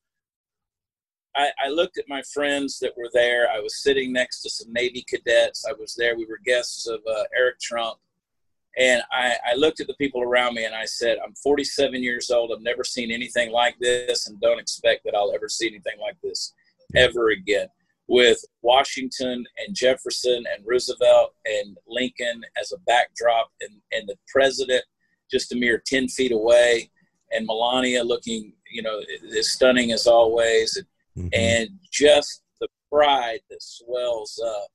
I, 1.36 1.50
I, 1.64 1.70
looked 1.70 1.98
at 1.98 2.06
my 2.08 2.22
friends 2.34 2.80
that 2.80 2.98
were 2.98 3.10
there. 3.14 3.48
I 3.50 3.60
was 3.60 3.82
sitting 3.82 4.12
next 4.12 4.42
to 4.42 4.50
some 4.50 4.74
Navy 4.74 5.06
cadets. 5.08 5.64
I 5.68 5.74
was 5.74 5.96
there. 5.96 6.18
We 6.18 6.26
were 6.26 6.40
guests 6.44 6.88
of 6.88 7.00
uh, 7.10 7.24
Eric 7.38 7.60
Trump. 7.60 7.98
And 8.80 9.04
I, 9.12 9.36
I, 9.52 9.56
looked 9.56 9.82
at 9.82 9.88
the 9.88 9.96
people 9.96 10.22
around 10.22 10.56
me 10.56 10.64
and 10.64 10.74
I 10.74 10.86
said, 10.86 11.18
I'm 11.24 11.34
47 11.44 12.02
years 12.02 12.32
old. 12.32 12.52
I've 12.52 12.64
never 12.64 12.86
seen 12.86 13.12
anything 13.12 13.52
like 13.52 13.78
this 13.80 14.28
and 14.28 14.40
don't 14.40 14.60
expect 14.60 15.04
that 15.04 15.16
I'll 15.16 15.34
ever 15.36 15.50
see 15.50 15.68
anything 15.68 16.00
like 16.00 16.16
this 16.24 16.54
ever 16.96 17.30
again. 17.32 17.68
With 18.08 18.40
Washington 18.62 19.46
and 19.58 19.76
Jefferson 19.76 20.46
and 20.56 20.66
Roosevelt 20.66 21.36
and 21.46 21.78
Lincoln 21.88 22.42
as 22.60 22.72
a 22.72 22.80
backdrop 22.88 23.52
and, 23.60 23.74
and 23.92 24.08
the 24.08 24.16
president 24.32 24.84
just 25.30 25.52
a 25.52 25.56
mere 25.56 25.84
10 25.86 26.08
feet 26.08 26.32
away 26.32 26.90
and 27.32 27.46
Melania 27.46 28.04
looking, 28.04 28.54
you 28.72 28.82
know, 28.82 29.02
as 29.38 29.52
stunning 29.52 29.92
as 29.92 30.08
always, 30.08 30.78
and, 30.78 31.26
mm-hmm. 31.26 31.28
and 31.34 31.70
just 31.92 32.42
the 32.60 32.68
pride 32.92 33.40
that 33.50 33.62
swells 33.62 34.42
up 34.44 34.68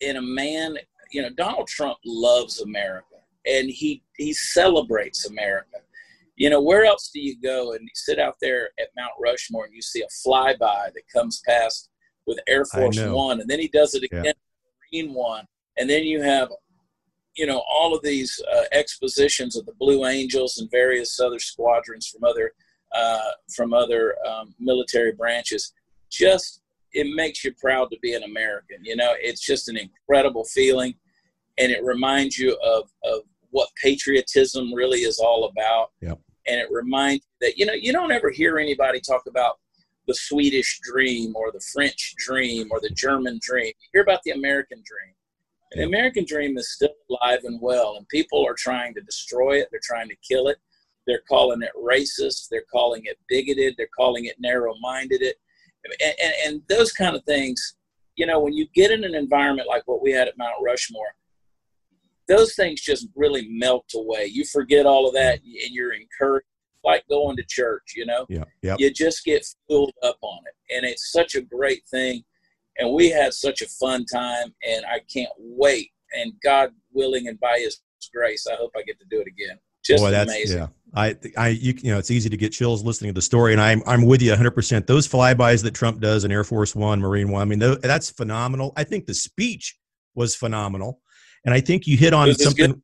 in 0.00 0.16
a 0.16 0.22
man. 0.22 0.76
You 1.12 1.22
know, 1.22 1.30
Donald 1.30 1.68
Trump 1.68 1.98
loves 2.04 2.60
America, 2.60 3.16
and 3.46 3.68
he 3.68 4.02
he 4.16 4.32
celebrates 4.32 5.26
America. 5.26 5.78
You 6.36 6.50
know, 6.50 6.60
where 6.60 6.84
else 6.84 7.10
do 7.12 7.20
you 7.20 7.40
go 7.40 7.72
and 7.72 7.82
you 7.82 7.90
sit 7.94 8.18
out 8.18 8.36
there 8.42 8.70
at 8.78 8.88
Mount 8.96 9.12
Rushmore 9.18 9.64
and 9.64 9.74
you 9.74 9.80
see 9.80 10.02
a 10.02 10.28
flyby 10.28 10.58
that 10.58 11.02
comes 11.14 11.40
past 11.46 11.88
with 12.26 12.38
Air 12.46 12.64
Force 12.66 13.00
One, 13.00 13.40
and 13.40 13.48
then 13.48 13.60
he 13.60 13.68
does 13.68 13.94
it 13.94 14.02
again, 14.02 14.24
yeah. 14.24 14.32
Marine 14.92 15.14
One, 15.14 15.44
and 15.78 15.88
then 15.88 16.04
you 16.04 16.20
have 16.22 16.50
you 17.36 17.46
know 17.46 17.62
all 17.70 17.94
of 17.94 18.02
these 18.02 18.40
uh, 18.54 18.64
expositions 18.72 19.56
of 19.56 19.66
the 19.66 19.74
Blue 19.78 20.06
Angels 20.06 20.58
and 20.58 20.70
various 20.70 21.20
other 21.20 21.38
squadrons 21.38 22.08
from 22.08 22.24
other 22.24 22.52
uh, 22.94 23.30
from 23.54 23.72
other 23.72 24.16
um, 24.26 24.54
military 24.58 25.12
branches. 25.12 25.72
Just 26.10 26.62
it 26.92 27.14
makes 27.14 27.44
you 27.44 27.52
proud 27.54 27.90
to 27.90 27.98
be 28.00 28.14
an 28.14 28.22
American. 28.22 28.78
You 28.82 28.96
know, 28.96 29.14
it's 29.18 29.44
just 29.44 29.68
an 29.68 29.76
incredible 29.76 30.44
feeling, 30.44 30.94
and 31.58 31.70
it 31.72 31.82
reminds 31.84 32.38
you 32.38 32.56
of 32.64 32.90
of 33.04 33.20
what 33.50 33.68
patriotism 33.82 34.74
really 34.74 35.00
is 35.00 35.18
all 35.18 35.44
about. 35.44 35.90
Yep. 36.00 36.18
And 36.48 36.60
it 36.60 36.68
reminds 36.70 37.24
you 37.24 37.46
that 37.46 37.58
you 37.58 37.66
know 37.66 37.72
you 37.72 37.92
don't 37.92 38.12
ever 38.12 38.30
hear 38.30 38.58
anybody 38.58 39.00
talk 39.00 39.22
about 39.26 39.56
the 40.06 40.14
Swedish 40.14 40.78
dream 40.82 41.34
or 41.34 41.50
the 41.50 41.64
French 41.72 42.14
dream 42.18 42.68
or 42.70 42.80
the 42.80 42.90
German 42.90 43.40
dream. 43.42 43.66
You 43.66 43.88
hear 43.92 44.02
about 44.02 44.20
the 44.24 44.30
American 44.32 44.82
dream 44.86 45.14
And 45.72 45.80
the 45.80 45.86
American 45.86 46.24
dream 46.24 46.56
is 46.56 46.72
still 46.72 46.90
alive 47.10 47.40
and 47.44 47.60
well, 47.60 47.96
and 47.96 48.08
people 48.08 48.46
are 48.46 48.54
trying 48.56 48.94
to 48.94 49.00
destroy 49.00 49.58
it. 49.60 49.68
They're 49.70 49.80
trying 49.82 50.08
to 50.08 50.16
kill 50.26 50.48
it. 50.48 50.58
They're 51.06 51.22
calling 51.28 51.62
it 51.62 51.72
racist. 51.76 52.48
They're 52.50 52.64
calling 52.70 53.02
it 53.04 53.18
bigoted. 53.28 53.74
They're 53.76 53.88
calling 53.96 54.26
it 54.26 54.36
narrow-minded. 54.38 55.22
It, 55.22 55.36
and, 56.00 56.14
and, 56.22 56.32
and 56.44 56.62
those 56.68 56.92
kind 56.92 57.16
of 57.16 57.24
things. 57.24 57.76
You 58.16 58.26
know, 58.26 58.40
when 58.40 58.54
you 58.54 58.66
get 58.74 58.90
in 58.90 59.04
an 59.04 59.14
environment 59.14 59.68
like 59.68 59.82
what 59.84 60.02
we 60.02 60.10
had 60.10 60.26
at 60.26 60.38
Mount 60.38 60.54
Rushmore, 60.64 61.14
those 62.28 62.54
things 62.54 62.80
just 62.80 63.08
really 63.14 63.46
melt 63.50 63.90
away. 63.94 64.30
You 64.32 64.44
forget 64.44 64.86
all 64.86 65.06
of 65.06 65.12
that, 65.14 65.34
and 65.34 65.70
you're 65.70 65.92
encouraged, 65.92 66.46
like 66.82 67.04
going 67.08 67.36
to 67.36 67.44
church. 67.46 67.92
You 67.94 68.06
know, 68.06 68.24
yeah, 68.30 68.44
yeah. 68.62 68.76
You 68.78 68.90
just 68.90 69.24
get 69.24 69.46
filled 69.68 69.92
up 70.02 70.16
on 70.22 70.38
it, 70.46 70.74
and 70.74 70.86
it's 70.86 71.12
such 71.12 71.34
a 71.34 71.42
great 71.42 71.82
thing 71.90 72.24
and 72.78 72.92
we 72.92 73.10
had 73.10 73.32
such 73.32 73.62
a 73.62 73.66
fun 73.66 74.04
time 74.04 74.54
and 74.66 74.84
i 74.86 75.00
can't 75.12 75.32
wait 75.38 75.90
and 76.12 76.32
god 76.42 76.70
willing 76.92 77.28
and 77.28 77.38
by 77.40 77.58
his 77.58 77.80
grace 78.14 78.46
i 78.50 78.54
hope 78.54 78.70
i 78.76 78.82
get 78.82 78.98
to 78.98 79.06
do 79.10 79.20
it 79.20 79.26
again 79.26 79.58
just 79.84 80.02
Boy, 80.02 80.10
that's, 80.10 80.30
amazing 80.30 80.58
yeah 80.58 80.66
i 80.96 81.14
i 81.36 81.48
you, 81.48 81.74
you 81.82 81.92
know 81.92 81.98
it's 81.98 82.10
easy 82.10 82.28
to 82.28 82.36
get 82.36 82.52
chills 82.52 82.82
listening 82.82 83.10
to 83.10 83.14
the 83.14 83.22
story 83.22 83.52
and 83.52 83.60
i'm 83.60 83.82
i'm 83.86 84.04
with 84.04 84.20
you 84.20 84.32
100% 84.32 84.86
those 84.86 85.06
flybys 85.06 85.62
that 85.62 85.74
trump 85.74 86.00
does 86.00 86.24
in 86.24 86.32
air 86.32 86.44
force 86.44 86.74
one 86.74 87.00
marine 87.00 87.30
one 87.30 87.42
i 87.42 87.44
mean 87.44 87.58
that's 87.80 88.10
phenomenal 88.10 88.72
i 88.76 88.82
think 88.82 89.06
the 89.06 89.14
speech 89.14 89.78
was 90.14 90.34
phenomenal 90.34 91.00
and 91.44 91.54
i 91.54 91.60
think 91.60 91.86
you 91.86 91.96
hit 91.96 92.12
on 92.12 92.34
something 92.34 92.72
good. 92.72 92.82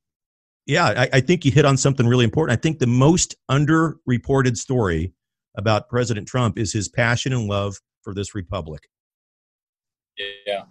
yeah 0.66 0.86
I, 0.86 1.08
I 1.14 1.20
think 1.20 1.44
you 1.44 1.50
hit 1.50 1.64
on 1.64 1.76
something 1.76 2.06
really 2.06 2.24
important 2.24 2.56
i 2.56 2.60
think 2.60 2.78
the 2.78 2.86
most 2.86 3.34
underreported 3.50 4.56
story 4.56 5.12
about 5.56 5.88
president 5.88 6.28
trump 6.28 6.58
is 6.58 6.72
his 6.72 6.88
passion 6.88 7.32
and 7.32 7.48
love 7.48 7.76
for 8.02 8.14
this 8.14 8.34
republic 8.34 8.88
yeah. 10.46 10.64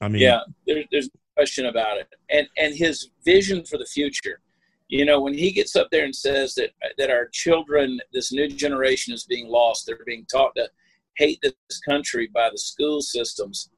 I 0.00 0.08
mean, 0.08 0.22
yeah, 0.22 0.40
there, 0.66 0.84
there's 0.90 1.06
no 1.06 1.20
question 1.36 1.66
about 1.66 1.98
it. 1.98 2.08
And 2.30 2.46
and 2.56 2.74
his 2.74 3.10
vision 3.24 3.64
for 3.64 3.78
the 3.78 3.86
future. 3.86 4.40
You 4.88 5.04
know, 5.04 5.20
when 5.20 5.34
he 5.34 5.50
gets 5.50 5.76
up 5.76 5.88
there 5.90 6.04
and 6.04 6.14
says 6.14 6.54
that 6.54 6.70
that 6.96 7.10
our 7.10 7.28
children, 7.32 8.00
this 8.12 8.32
new 8.32 8.48
generation, 8.48 9.12
is 9.14 9.24
being 9.24 9.48
lost. 9.48 9.86
They're 9.86 9.98
being 10.06 10.26
taught 10.30 10.54
to 10.56 10.68
hate 11.16 11.40
this 11.42 11.80
country 11.86 12.28
by 12.32 12.48
the 12.50 12.58
school 12.58 13.02
systems. 13.02 13.70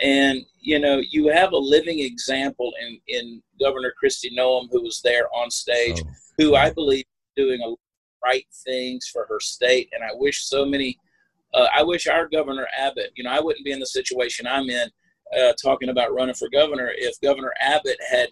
And 0.00 0.42
you 0.60 0.78
know, 0.78 1.00
you 1.10 1.28
have 1.28 1.52
a 1.52 1.56
living 1.56 2.00
example 2.00 2.72
in 2.80 3.00
in 3.08 3.42
Governor 3.60 3.92
Kristi 4.02 4.36
Noem, 4.36 4.68
who 4.70 4.82
was 4.82 5.00
there 5.02 5.26
on 5.34 5.50
stage, 5.50 6.02
oh. 6.04 6.10
who 6.38 6.54
I 6.54 6.70
believe 6.70 7.04
doing 7.36 7.60
a 7.62 7.74
right 8.24 8.46
things 8.64 9.08
for 9.12 9.26
her 9.28 9.40
state. 9.40 9.88
And 9.92 10.04
I 10.04 10.10
wish 10.14 10.44
so 10.44 10.64
many 10.64 10.98
uh, 11.54 11.66
I 11.74 11.82
wish 11.82 12.06
our 12.06 12.28
Governor 12.28 12.66
Abbott, 12.78 13.10
you 13.16 13.24
know, 13.24 13.30
I 13.30 13.40
wouldn't 13.40 13.64
be 13.64 13.72
in 13.72 13.80
the 13.80 13.86
situation 13.86 14.46
I'm 14.46 14.70
in 14.70 14.88
uh, 15.38 15.52
talking 15.62 15.88
about 15.88 16.14
running 16.14 16.34
for 16.34 16.48
governor 16.50 16.92
if 16.96 17.20
Governor 17.20 17.52
Abbott 17.60 17.98
had, 18.10 18.28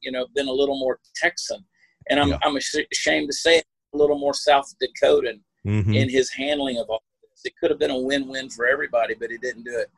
you 0.00 0.10
know, 0.10 0.26
been 0.34 0.48
a 0.48 0.52
little 0.52 0.78
more 0.78 0.98
Texan. 1.14 1.64
And 2.10 2.20
I'm, 2.20 2.28
yeah. 2.28 2.38
I'm 2.42 2.56
ashamed 2.56 3.28
to 3.28 3.32
say 3.32 3.58
it, 3.58 3.64
a 3.94 3.96
little 3.96 4.18
more 4.18 4.34
South 4.34 4.72
Dakotan 4.82 5.40
mm-hmm. 5.66 5.94
in 5.94 6.08
his 6.08 6.30
handling 6.30 6.78
of 6.78 6.90
all 6.90 7.02
this. 7.22 7.42
It 7.44 7.54
could 7.58 7.70
have 7.70 7.78
been 7.78 7.90
a 7.90 7.98
win 7.98 8.28
win 8.28 8.50
for 8.50 8.66
everybody, 8.66 9.14
but 9.14 9.30
he 9.30 9.38
didn't 9.38 9.64
do 9.64 9.78
it. 9.78 9.90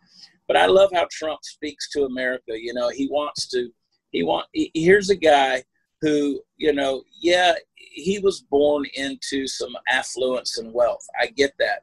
But 0.46 0.56
I 0.56 0.66
love 0.66 0.90
how 0.94 1.06
Trump 1.10 1.40
speaks 1.42 1.90
to 1.90 2.04
America. 2.04 2.52
You 2.54 2.74
know, 2.74 2.90
he 2.90 3.08
wants 3.08 3.48
to, 3.48 3.70
he 4.10 4.22
want, 4.22 4.46
he, 4.52 4.70
here's 4.74 5.10
a 5.10 5.16
guy 5.16 5.64
who, 6.00 6.40
you 6.56 6.72
know, 6.72 7.02
yeah, 7.20 7.54
he 7.74 8.18
was 8.18 8.42
born 8.50 8.84
into 8.94 9.46
some 9.46 9.74
affluence 9.88 10.58
and 10.58 10.72
wealth. 10.72 11.06
I 11.20 11.26
get 11.26 11.52
that 11.58 11.82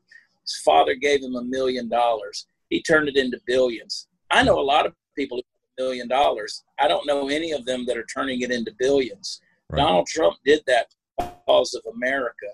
his 0.49 0.61
father 0.63 0.95
gave 0.95 1.21
him 1.21 1.35
a 1.35 1.43
million 1.43 1.89
dollars. 1.89 2.47
He 2.69 2.81
turned 2.81 3.07
it 3.07 3.17
into 3.17 3.39
billions. 3.45 4.07
I 4.31 4.43
know 4.43 4.59
a 4.59 4.61
lot 4.61 4.85
of 4.85 4.93
people 5.15 5.37
who 5.37 5.43
have 5.43 5.77
a 5.77 5.89
million 5.89 6.07
dollars. 6.07 6.63
I 6.79 6.87
don't 6.87 7.05
know 7.05 7.29
any 7.29 7.51
of 7.51 7.65
them 7.65 7.85
that 7.85 7.97
are 7.97 8.05
turning 8.05 8.41
it 8.41 8.51
into 8.51 8.73
billions. 8.79 9.41
Right. 9.69 9.79
Donald 9.79 10.07
Trump 10.07 10.37
did 10.45 10.61
that 10.67 10.87
because 11.17 11.73
of 11.73 11.83
America. 11.93 12.47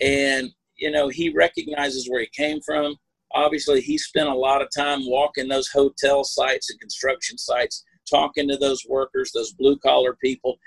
And, 0.00 0.50
you 0.76 0.90
know, 0.90 1.08
he 1.08 1.30
recognizes 1.30 2.08
where 2.08 2.20
he 2.20 2.28
came 2.28 2.60
from. 2.60 2.96
Obviously, 3.34 3.80
he 3.80 3.98
spent 3.98 4.28
a 4.28 4.34
lot 4.34 4.62
of 4.62 4.68
time 4.74 5.00
walking 5.06 5.48
those 5.48 5.68
hotel 5.68 6.24
sites 6.24 6.70
and 6.70 6.80
construction 6.80 7.36
sites, 7.36 7.84
talking 8.10 8.48
to 8.48 8.56
those 8.56 8.86
workers, 8.88 9.32
those 9.32 9.52
blue 9.52 9.76
collar 9.78 10.14
people. 10.14 10.58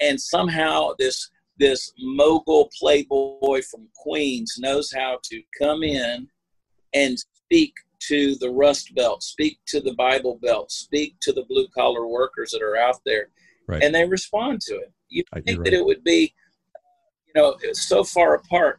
And 0.00 0.20
somehow 0.20 0.90
this 0.98 1.30
this 1.58 1.92
mogul 1.98 2.70
playboy 2.78 3.60
from 3.70 3.86
Queens 3.94 4.54
knows 4.58 4.90
how 4.90 5.18
to 5.24 5.42
come 5.60 5.82
in 5.82 6.26
and 6.94 7.18
speak 7.18 7.74
to 8.08 8.34
the 8.36 8.50
Rust 8.50 8.94
Belt, 8.94 9.22
speak 9.22 9.58
to 9.66 9.80
the 9.80 9.92
Bible 9.92 10.38
Belt, 10.42 10.72
speak 10.72 11.16
to 11.20 11.32
the 11.32 11.44
blue 11.44 11.68
collar 11.76 12.06
workers 12.06 12.50
that 12.52 12.62
are 12.62 12.76
out 12.76 13.00
there, 13.04 13.28
right. 13.68 13.82
and 13.82 13.94
they 13.94 14.06
respond 14.06 14.62
to 14.62 14.76
it. 14.76 14.92
You 15.10 15.24
think 15.44 15.58
right. 15.58 15.64
that 15.64 15.74
it 15.74 15.84
would 15.84 16.02
be, 16.04 16.34
uh, 16.74 16.80
you 17.26 17.42
know, 17.42 17.56
so 17.72 18.02
far 18.04 18.34
apart. 18.34 18.78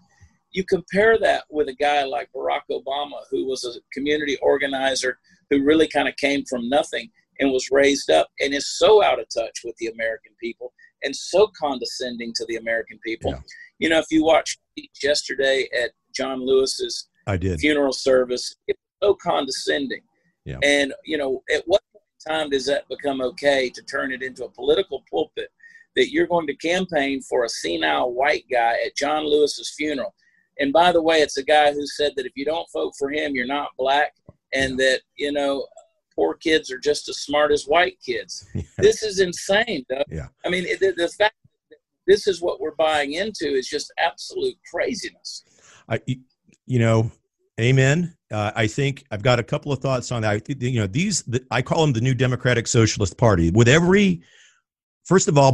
You 0.52 0.66
compare 0.66 1.18
that 1.20 1.46
with 1.50 1.70
a 1.70 1.74
guy 1.74 2.04
like 2.04 2.30
Barack 2.36 2.62
Obama, 2.70 3.22
who 3.30 3.46
was 3.46 3.64
a 3.64 3.80
community 3.94 4.38
organizer 4.42 5.20
who 5.50 5.64
really 5.64 5.88
kind 5.88 6.08
of 6.08 6.16
came 6.18 6.44
from 6.46 6.68
nothing 6.68 7.10
and 7.40 7.52
was 7.52 7.70
raised 7.72 8.10
up 8.10 8.30
and 8.40 8.54
is 8.54 8.68
so 8.78 9.04
out 9.04 9.20
of 9.20 9.28
touch 9.34 9.62
with 9.64 9.76
the 9.78 9.88
American 9.88 10.34
people 10.42 10.74
and 11.04 11.16
so 11.16 11.50
condescending 11.60 12.34
to 12.36 12.46
the 12.48 12.58
American 12.58 13.00
people. 13.04 13.32
Yeah. 13.32 13.40
You 13.80 13.90
know, 13.90 14.00
if 14.00 14.06
you 14.12 14.24
watched 14.24 14.60
yesterday 15.02 15.68
at 15.78 15.92
John 16.16 16.46
Lewis's 16.46 17.08
I 17.28 17.38
did. 17.38 17.60
funeral 17.60 17.94
service, 17.94 18.56
it 18.68 18.78
was 19.02 19.10
so 19.10 19.16
condescending. 19.16 20.02
Yeah. 20.46 20.58
And, 20.64 20.94
you 21.06 21.18
know, 21.18 21.44
at 21.54 21.64
what 21.66 21.82
time 22.28 22.50
does 22.50 22.66
that 22.68 22.88
become 22.90 23.22
okay 23.22 23.70
to 23.70 23.82
turn 23.84 24.12
it 24.12 24.22
into 24.22 24.46
a 24.46 24.50
political 24.50 25.04
pulpit 25.10 25.50
that 25.96 26.12
you're 26.12 26.28
going 26.28 26.48
to 26.48 26.56
campaign 26.56 27.22
for 27.22 27.44
a 27.44 27.50
senile 27.50 28.14
white 28.14 28.46
guy 28.52 28.76
at 28.86 28.96
John 28.96 29.26
Lewis's 29.26 29.74
funeral? 29.78 30.14
And 30.60 30.72
by 30.72 30.92
the 30.92 31.02
way, 31.02 31.22
it's 31.22 31.38
a 31.38 31.44
guy 31.44 31.74
who 31.74 31.86
said 31.88 32.14
that 32.16 32.26
if 32.26 32.34
you 32.36 32.46
don't 32.46 32.72
vote 32.72 32.94
for 32.98 33.10
him, 33.10 33.34
you're 33.34 33.48
not 33.48 33.70
black, 33.78 34.14
and 34.54 34.78
that, 34.80 35.02
you 35.18 35.32
know, 35.32 35.66
poor 36.16 36.36
kids 36.36 36.72
are 36.72 36.78
just 36.78 37.10
as 37.10 37.20
smart 37.20 37.52
as 37.52 37.66
white 37.66 37.98
kids. 38.06 38.48
Yeah. 38.56 38.64
This 38.78 39.04
is 39.04 39.20
insane. 39.20 39.86
Doug. 39.90 40.06
Yeah. 40.10 40.28
I 40.46 40.50
mean, 40.50 40.64
the, 40.80 40.94
the 40.98 41.08
fact 41.10 41.36
that 41.70 41.78
this 42.08 42.26
is 42.26 42.42
what 42.42 42.60
we're 42.60 42.76
buying 42.76 43.14
into 43.14 43.46
is 43.46 43.68
just 43.68 43.94
absolute 44.00 44.56
craziness. 44.72 45.44
I, 45.88 46.00
you 46.66 46.80
know, 46.80 47.12
amen. 47.60 48.16
Uh, 48.32 48.52
I 48.56 48.66
think 48.68 49.04
I've 49.12 49.22
got 49.22 49.40
a 49.40 49.44
couple 49.44 49.72
of 49.72 49.80
thoughts 49.80 50.12
on 50.12 50.24
that. 50.24 50.48
You 50.62 50.80
know, 50.80 50.88
these 50.88 51.24
the, 51.24 51.46
I 51.52 51.62
call 51.62 51.82
them 51.82 51.94
the 51.94 52.02
new 52.02 52.16
Democratic 52.16 52.66
Socialist 52.68 53.18
Party. 53.18 53.52
With 53.52 53.68
every, 53.68 54.22
first 55.12 55.28
of 55.28 55.38
all, 55.38 55.52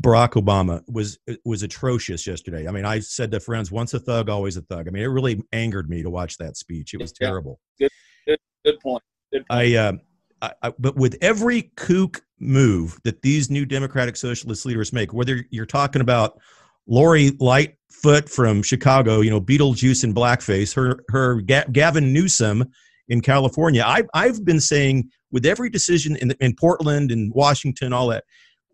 Barack 0.00 0.30
Obama 0.30 0.80
was 0.88 1.18
was 1.44 1.62
atrocious 1.62 2.26
yesterday. 2.26 2.66
I 2.66 2.70
mean, 2.70 2.86
I 2.86 3.00
said 3.00 3.30
to 3.32 3.40
friends, 3.40 3.70
"Once 3.70 3.92
a 3.92 4.00
thug, 4.00 4.30
always 4.30 4.56
a 4.56 4.62
thug." 4.62 4.88
I 4.88 4.90
mean, 4.90 5.02
it 5.02 5.08
really 5.08 5.42
angered 5.52 5.90
me 5.90 6.02
to 6.02 6.08
watch 6.08 6.38
that 6.38 6.56
speech. 6.56 6.94
It 6.94 7.02
was 7.02 7.12
terrible. 7.12 7.60
Good, 7.78 7.90
good, 8.26 8.38
good 8.64 8.80
point. 8.80 9.02
I, 9.50 9.74
uh, 9.74 9.92
I, 10.40 10.52
I, 10.62 10.72
but 10.78 10.96
with 10.96 11.18
every 11.20 11.70
kook 11.76 12.22
move 12.40 12.98
that 13.04 13.20
these 13.20 13.50
new 13.50 13.66
Democratic 13.66 14.16
Socialist 14.16 14.64
leaders 14.64 14.90
make, 14.90 15.12
whether 15.12 15.44
you're 15.50 15.66
talking 15.66 16.00
about 16.00 16.40
Lori 16.86 17.32
Lightfoot 17.40 18.30
from 18.30 18.62
Chicago, 18.62 19.20
you 19.20 19.28
know, 19.28 19.40
Beetlejuice 19.40 20.04
and 20.04 20.14
blackface, 20.14 20.74
her 20.74 21.04
her 21.10 21.42
Ga- 21.42 21.66
Gavin 21.72 22.10
Newsom 22.10 22.64
in 23.08 23.20
California, 23.20 23.84
I've 23.86 24.08
I've 24.14 24.46
been 24.46 24.60
saying 24.60 25.10
with 25.30 25.44
every 25.44 25.68
decision 25.68 26.16
in 26.16 26.30
in 26.40 26.56
Portland 26.56 27.12
and 27.12 27.30
Washington, 27.34 27.92
all 27.92 28.08
that, 28.08 28.24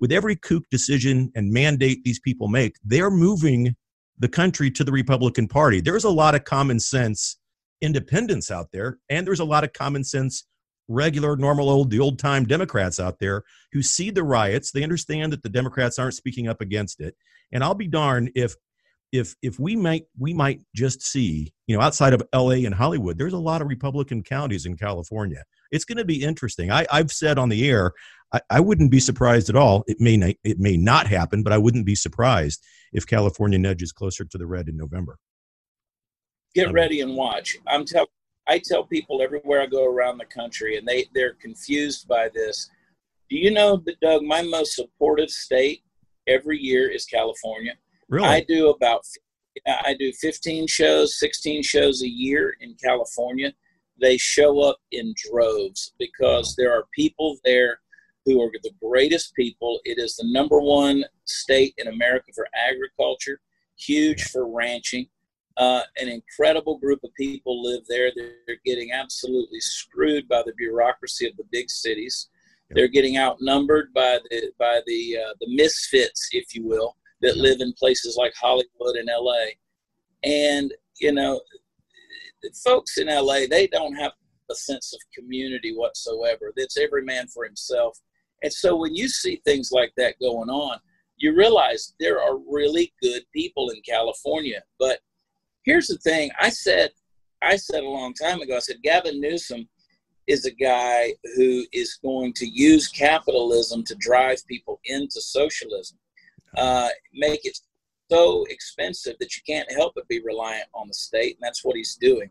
with 0.01 0.13
every 0.13 0.37
kook 0.37 0.65
decision 0.71 1.31
and 1.35 1.53
mandate 1.53 2.03
these 2.05 2.21
people 2.21 2.49
make, 2.49 2.77
they're 2.85 3.11
moving 3.11 3.77
the 4.19 4.29
country 4.29 4.71
to 4.71 4.85
the 4.85 4.93
Republican 4.93 5.49
Party. 5.49 5.81
There's 5.81 6.05
a 6.05 6.11
lot 6.11 6.35
of 6.35 6.45
common 6.45 6.81
sense 6.81 7.39
independents 7.81 8.51
out 8.51 8.69
there, 8.73 8.99
and 9.09 9.27
there's 9.27 9.41
a 9.41 9.45
lot 9.45 9.65
of 9.65 9.73
common 9.73 10.05
sense 10.05 10.45
regular, 10.89 11.37
normal, 11.37 11.71
old, 11.71 11.91
the 11.91 12.01
old 12.01 12.19
time 12.19 12.45
Democrats 12.45 12.99
out 12.99 13.19
there 13.21 13.45
who 13.73 13.83
see 13.83 14.11
the 14.11 14.25
riots. 14.25 14.73
They 14.73 14.83
understand 14.83 15.33
that 15.33 15.43
the 15.43 15.49
Democrats 15.49 15.99
aren't 15.99 16.15
speaking 16.15 16.49
up 16.49 16.61
against 16.61 17.01
it. 17.01 17.15
And 17.53 17.63
I'll 17.63 17.75
be 17.75 17.87
darned 17.87 18.33
if 18.35 18.57
if 19.13 19.35
if 19.43 19.59
we 19.59 19.75
might 19.77 20.05
we 20.19 20.33
might 20.33 20.61
just 20.75 21.03
see 21.03 21.53
you 21.67 21.77
know 21.77 21.83
outside 21.83 22.13
of 22.13 22.23
la 22.33 22.51
and 22.51 22.75
hollywood 22.75 23.19
there's 23.19 23.33
a 23.33 23.39
lot 23.39 23.61
of 23.61 23.69
republican 23.69 24.23
counties 24.23 24.67
in 24.67 24.77
california 24.77 25.43
it's 25.71 25.85
going 25.85 25.99
to 25.99 26.05
be 26.05 26.23
interesting 26.23 26.71
I, 26.71 26.87
i've 26.93 27.11
said 27.11 27.39
on 27.39 27.49
the 27.49 27.69
air 27.69 27.93
I, 28.33 28.41
I 28.51 28.61
wouldn't 28.61 28.91
be 28.91 29.01
surprised 29.01 29.49
at 29.49 29.57
all. 29.57 29.85
It 29.87 30.01
may 30.01 30.17
not, 30.17 30.35
it 30.45 30.59
may 30.59 30.77
not 30.77 31.07
happen 31.07 31.43
but 31.43 31.53
i 31.53 31.59
wouldn't 31.59 31.87
be 31.87 31.95
surprised 31.95 32.65
if 32.93 33.07
california 33.07 33.59
nudges 33.59 33.93
closer 33.93 34.25
to 34.25 34.39
the 34.39 34.47
red 34.47 34.69
in 34.69 34.77
november. 34.77 35.19
Get 36.55 36.69
um, 36.69 36.75
ready 36.75 37.01
and 37.01 37.15
watch. 37.15 37.57
I'm 37.67 37.85
telling 37.85 38.09
i 38.49 38.59
tell 38.59 38.85
people 38.85 39.23
everywhere 39.23 39.63
i 39.63 39.67
go 39.67 39.85
around 39.85 40.19
the 40.19 40.25
country 40.25 40.77
and 40.77 40.87
they 40.87 41.07
they're 41.15 41.35
confused 41.35 42.09
by 42.09 42.29
this. 42.35 42.69
Do 43.29 43.37
you 43.37 43.51
know 43.53 43.77
that 43.87 44.01
doug 44.01 44.23
my 44.23 44.43
most 44.43 44.75
supportive 44.75 45.31
state 45.31 45.83
every 46.27 46.59
year 46.59 46.91
is 46.91 47.05
california? 47.05 47.75
Really? 48.09 48.27
I 48.29 48.45
do 48.47 48.71
about 48.71 49.03
I 49.67 49.95
do 49.99 50.13
15 50.13 50.67
shows, 50.67 51.19
16 51.19 51.63
shows 51.63 52.03
a 52.03 52.09
year 52.09 52.57
in 52.61 52.75
California. 52.83 53.53
They 54.01 54.17
show 54.17 54.61
up 54.61 54.79
in 54.93 55.15
droves 55.17 55.93
because 55.99 56.55
there 56.57 56.73
are 56.73 56.87
people 56.95 57.37
there 57.45 57.81
who 58.31 58.43
are 58.43 58.51
the 58.63 58.73
greatest 58.83 59.35
people. 59.35 59.81
It 59.85 59.99
is 59.99 60.17
the 60.17 60.29
number 60.31 60.61
one 60.61 61.05
state 61.25 61.75
in 61.79 61.89
America 61.89 62.33
for 62.35 62.49
agriculture, 62.55 63.41
huge 63.77 64.23
for 64.25 64.49
ranching. 64.49 65.09
Uh, 65.57 65.83
an 65.99 66.09
incredible 66.09 66.79
group 66.79 67.01
of 67.05 67.13
people 67.15 67.63
live 67.63 67.83
there. 67.89 68.11
They're, 68.15 68.31
getting 68.65 68.93
absolutely 68.93 69.61
screwed 69.61 70.29
by 70.29 70.43
the 70.45 70.53
bureaucracy 70.57 71.27
of 71.27 71.37
the 71.37 71.45
big 71.51 71.71
cities. 71.71 72.29
They're 72.71 72.89
getting 72.89 73.17
outnumbered 73.17 73.93
by 73.95 74.19
the 74.29 74.53
by 74.59 74.81
the 74.87 75.19
uh, 75.19 75.35
the 75.41 75.49
misfits, 75.55 76.29
if 76.33 76.55
you 76.55 76.67
will 76.67 76.97
that 77.21 77.37
live 77.37 77.61
in 77.61 77.73
places 77.75 78.17
like 78.17 78.33
Hollywood 78.41 78.97
and 78.97 79.09
LA. 79.09 79.45
And, 80.23 80.73
you 81.01 81.13
know, 81.13 81.41
folks 82.65 82.99
in 82.99 83.09
LA, 83.09 83.41
they 83.49 83.67
don't 83.67 83.95
have 83.95 84.13
a 84.51 84.55
sense 84.55 84.93
of 84.93 85.01
community 85.15 85.75
whatsoever. 85.75 86.53
It's 86.57 86.79
every 86.79 87.05
man 87.05 87.29
for 87.29 87.45
himself. 87.45 87.99
And 88.43 88.53
so 88.53 88.77
when 88.77 88.95
you 88.95 89.09
see 89.09 89.41
things 89.45 89.71
like 89.73 89.93
that 89.97 90.19
going 90.21 90.49
on, 90.49 90.79
you 91.17 91.35
realize 91.37 91.95
there 92.01 92.21
are 92.21 92.39
really 92.51 92.93
good 93.03 93.23
people 93.33 93.71
in 93.71 93.81
California. 93.83 94.63
But 94.79 95.01
here's 95.65 95.89
the 95.89 95.99
thing 95.99 96.31
I 96.41 96.49
said, 96.49 96.91
I 97.43 97.57
said 97.57 97.83
a 97.83 97.89
long 97.89 98.15
time 98.15 98.41
ago, 98.41 98.57
I 98.57 98.61
said, 98.61 98.83
Gavin 98.83 99.21
Newsom 99.21 99.69
is 100.27 100.47
a 100.47 100.51
guy 100.51 101.15
who 101.37 101.65
is 101.73 101.99
going 102.03 102.33
to 102.35 102.47
use 102.47 102.89
capitalism 102.89 103.85
to 103.85 103.95
drive 103.97 104.47
people 104.47 104.81
into 104.85 105.21
socialism 105.21 105.99
uh, 106.57 106.89
make 107.13 107.45
it 107.45 107.59
so 108.11 108.45
expensive 108.51 109.17
that 109.21 109.37
you 109.37 109.43
can't 109.47 109.71
help 109.73 109.95
but 109.95 110.09
be 110.09 110.21
reliant 110.21 110.69
on 110.75 110.89
the 110.89 110.95
state, 110.95 111.37
and 111.37 111.43
that's 111.43 111.65
what 111.65 111.77
he's 111.77 111.97
doing. 111.97 112.31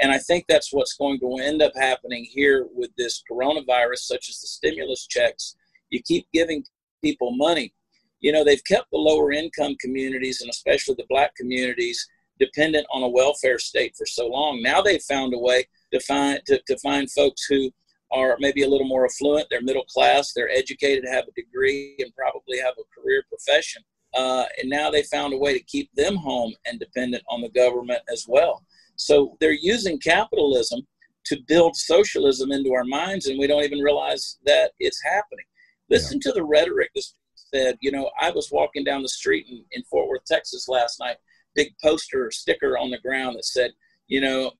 And 0.00 0.10
I 0.10 0.18
think 0.18 0.44
that's 0.48 0.72
what's 0.72 0.94
going 0.94 1.20
to 1.20 1.38
end 1.42 1.62
up 1.62 1.72
happening 1.76 2.24
here 2.28 2.66
with 2.74 2.90
this 2.96 3.22
coronavirus, 3.30 3.98
such 3.98 4.28
as 4.28 4.40
the 4.40 4.46
stimulus 4.46 5.06
checks. 5.06 5.56
You 5.90 6.02
keep 6.02 6.26
giving 6.32 6.64
people 7.02 7.30
money. 7.36 7.72
You 8.20 8.32
know, 8.32 8.42
they've 8.42 8.64
kept 8.64 8.90
the 8.90 8.98
lower 8.98 9.32
income 9.32 9.76
communities 9.80 10.40
and 10.40 10.50
especially 10.50 10.94
the 10.96 11.06
black 11.08 11.34
communities 11.36 12.08
dependent 12.40 12.86
on 12.92 13.02
a 13.02 13.08
welfare 13.08 13.58
state 13.58 13.94
for 13.96 14.06
so 14.06 14.26
long. 14.26 14.60
Now 14.62 14.80
they've 14.82 15.02
found 15.02 15.34
a 15.34 15.38
way 15.38 15.66
to 15.92 16.00
find 16.00 16.40
to, 16.46 16.60
to 16.66 16.78
find 16.78 17.10
folks 17.10 17.44
who 17.44 17.70
are 18.10 18.36
maybe 18.38 18.62
a 18.62 18.68
little 18.68 18.86
more 18.86 19.04
affluent, 19.04 19.46
they're 19.50 19.62
middle 19.62 19.84
class, 19.84 20.32
they're 20.32 20.50
educated, 20.50 21.04
have 21.08 21.24
a 21.26 21.40
degree, 21.40 21.96
and 21.98 22.14
probably 22.14 22.58
have 22.58 22.74
a 22.78 23.00
career 23.00 23.24
profession. 23.28 23.82
Uh, 24.14 24.44
and 24.60 24.70
now 24.70 24.90
they 24.90 25.02
found 25.02 25.34
a 25.34 25.38
way 25.38 25.52
to 25.52 25.64
keep 25.64 25.90
them 25.94 26.14
home 26.14 26.54
and 26.66 26.78
dependent 26.78 27.22
on 27.28 27.40
the 27.40 27.48
government 27.48 28.00
as 28.12 28.26
well. 28.28 28.64
So 28.96 29.36
they're 29.40 29.52
using 29.52 29.98
capitalism 29.98 30.80
to 31.26 31.38
build 31.48 31.74
socialism 31.76 32.52
into 32.52 32.74
our 32.74 32.84
minds, 32.84 33.26
and 33.26 33.38
we 33.38 33.46
don't 33.46 33.64
even 33.64 33.80
realize 33.80 34.38
that 34.44 34.72
it's 34.78 35.02
happening. 35.02 35.46
Listen 35.90 36.20
yeah. 36.22 36.30
to 36.30 36.34
the 36.34 36.44
rhetoric 36.44 36.90
that's 36.94 37.14
said. 37.54 37.76
You 37.80 37.92
know, 37.92 38.10
I 38.20 38.30
was 38.30 38.50
walking 38.50 38.84
down 38.84 39.02
the 39.02 39.08
street 39.08 39.46
in, 39.48 39.64
in 39.72 39.82
Fort 39.84 40.08
Worth, 40.08 40.24
Texas 40.24 40.68
last 40.68 41.00
night, 41.00 41.16
big 41.54 41.72
poster 41.82 42.26
or 42.26 42.30
sticker 42.30 42.76
on 42.76 42.90
the 42.90 42.98
ground 42.98 43.36
that 43.36 43.44
said, 43.44 43.72
you 44.08 44.20
know, 44.20 44.52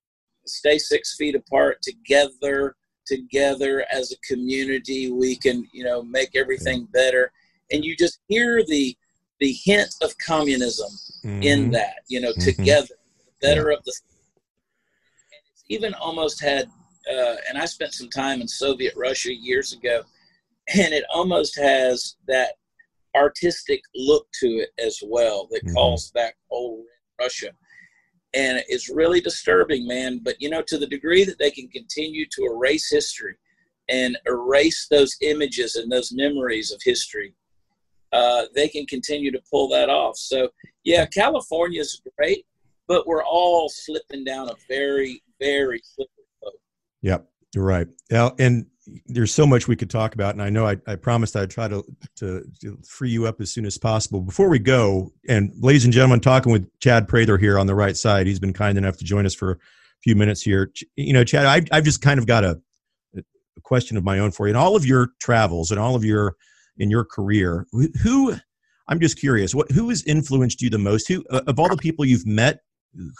stay 0.47 0.79
six 0.79 1.16
feet 1.16 1.35
apart 1.35 1.81
together 1.83 2.77
together 3.07 3.85
as 3.92 4.12
a 4.12 4.27
community 4.27 5.11
we 5.11 5.37
can 5.37 5.66
you 5.73 5.85
know 5.85 6.03
make 6.03 6.31
everything 6.35 6.88
better 6.90 7.31
and 7.70 7.85
you 7.85 7.94
just 7.94 8.20
hear 8.29 8.62
the 8.66 8.97
the 9.40 9.53
hint 9.64 9.94
of 10.03 10.16
communism 10.18 10.88
mm-hmm. 11.23 11.42
in 11.42 11.70
that 11.70 11.97
you 12.09 12.18
know 12.18 12.31
mm-hmm. 12.31 12.40
together 12.40 12.94
better 13.42 13.70
yeah. 13.70 13.77
of 13.77 13.85
the 13.85 13.92
even 15.68 15.94
almost 15.94 16.42
had 16.42 16.68
uh, 17.12 17.37
and 17.48 17.59
i 17.59 17.64
spent 17.64 17.92
some 17.92 18.09
time 18.09 18.40
in 18.40 18.48
soviet 18.48 18.94
russia 18.96 19.33
years 19.33 19.72
ago 19.72 20.03
and 20.74 20.94
it 20.94 21.05
almost 21.12 21.59
has 21.59 22.16
that 22.27 22.55
artistic 23.16 23.81
look 23.94 24.27
to 24.33 24.46
it 24.46 24.70
as 24.79 24.98
well 25.05 25.48
that 25.50 25.64
mm-hmm. 25.64 25.74
calls 25.74 26.11
back 26.12 26.37
old 26.50 26.85
russia 27.20 27.50
and 28.35 28.62
it's 28.68 28.90
really 28.90 29.20
disturbing 29.20 29.87
man 29.87 30.20
but 30.22 30.40
you 30.40 30.50
know 30.50 30.62
to 30.62 30.79
the 30.79 30.87
degree 30.87 31.24
that 31.24 31.38
they 31.38 31.50
can 31.50 31.68
continue 31.68 32.27
to 32.31 32.44
erase 32.44 32.90
history 32.90 33.37
and 33.88 34.16
erase 34.27 34.87
those 34.90 35.16
images 35.20 35.77
and 35.77 35.90
those 35.90 36.12
memories 36.12 36.72
of 36.72 36.81
history 36.83 37.35
uh, 38.12 38.44
they 38.55 38.68
can 38.68 38.87
continue 38.87 39.33
to 39.33 39.42
pull 39.50 39.68
that 39.68 39.88
off 39.88 40.16
so 40.16 40.48
yeah 40.85 41.07
california 41.07 41.81
is 41.81 42.00
great 42.18 42.44
but 42.87 43.07
we're 43.07 43.24
all 43.24 43.68
slipping 43.68 44.24
down 44.24 44.48
a 44.48 44.55
very 44.68 45.22
very 45.44 45.80
slippery 45.85 46.24
slope 46.40 46.54
yep 47.02 47.28
you're 47.54 47.64
right 47.64 47.88
yeah 48.11 48.30
and 48.38 48.66
there's 49.07 49.33
so 49.33 49.46
much 49.46 49.66
we 49.68 49.76
could 49.76 49.90
talk 49.90 50.14
about, 50.14 50.35
and 50.35 50.42
I 50.42 50.50
know 50.50 50.66
I, 50.66 50.76
I 50.87 50.96
promised 50.96 51.37
I'd 51.37 51.50
try 51.50 51.68
to, 51.68 51.85
to, 52.16 52.44
to 52.61 52.78
free 52.87 53.11
you 53.11 53.26
up 53.26 53.40
as 53.40 53.52
soon 53.52 53.64
as 53.64 53.78
possible. 53.78 54.20
Before 54.20 54.48
we 54.48 54.59
go, 54.59 55.12
and 55.28 55.52
ladies 55.59 55.85
and 55.85 55.92
gentlemen, 55.92 56.20
talking 56.20 56.52
with 56.52 56.68
Chad 56.80 57.09
Prather 57.09 57.38
here 57.38 57.59
on 57.59 57.66
the 57.66 57.74
right 57.74 57.96
side. 57.96 58.26
He's 58.26 58.40
been 58.40 58.52
kind 58.52 58.76
enough 58.76 58.96
to 58.98 59.04
join 59.04 59.26
us 59.26 59.35
for 59.35 59.52
a 59.52 59.59
few 60.02 60.16
minutes 60.16 60.42
here. 60.42 60.70
You 60.96 61.12
know, 61.12 61.24
Chad, 61.24 61.46
I, 61.46 61.76
I've 61.76 61.85
just 61.85 62.02
kind 62.02 62.18
of 62.18 62.26
got 62.26 62.44
a, 62.44 62.61
a 63.16 63.61
question 63.62 63.96
of 63.96 64.04
my 64.04 64.18
own 64.18 64.30
for 64.30 64.46
you. 64.46 64.50
In 64.50 64.57
all 64.57 64.76
of 64.76 64.85
your 64.85 65.11
travels 65.20 65.70
and 65.70 65.80
all 65.80 65.94
of 65.94 66.04
your 66.04 66.37
in 66.76 66.90
your 66.90 67.04
career, 67.04 67.66
who 68.02 68.35
I'm 68.88 69.00
just 69.00 69.18
curious, 69.18 69.54
what 69.54 69.70
who 69.70 69.88
has 69.88 70.02
influenced 70.04 70.61
you 70.61 70.68
the 70.68 70.78
most? 70.78 71.09
Who 71.09 71.24
uh, 71.30 71.42
of 71.46 71.59
all 71.59 71.68
the 71.68 71.76
people 71.76 72.04
you've 72.04 72.26
met, 72.26 72.61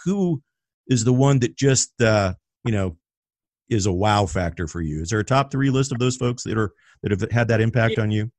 who 0.03 0.41
is 0.87 1.03
the 1.03 1.13
one 1.13 1.39
that 1.39 1.55
just 1.55 2.01
uh, 2.01 2.33
you 2.63 2.71
know 2.71 2.97
is 3.69 3.85
a 3.85 3.91
wow 3.91 4.25
factor 4.25 4.67
for 4.67 4.81
you? 4.81 5.01
Is 5.01 5.09
there 5.09 5.19
a 5.19 5.23
top 5.23 5.51
three 5.51 5.69
list 5.69 5.91
of 5.91 5.99
those 5.99 6.17
folks 6.17 6.43
that 6.43 6.57
are 6.57 6.73
that 7.01 7.11
have 7.11 7.31
had 7.31 7.47
that 7.49 7.61
impact 7.61 7.99
on 7.99 8.11
you? 8.11 8.31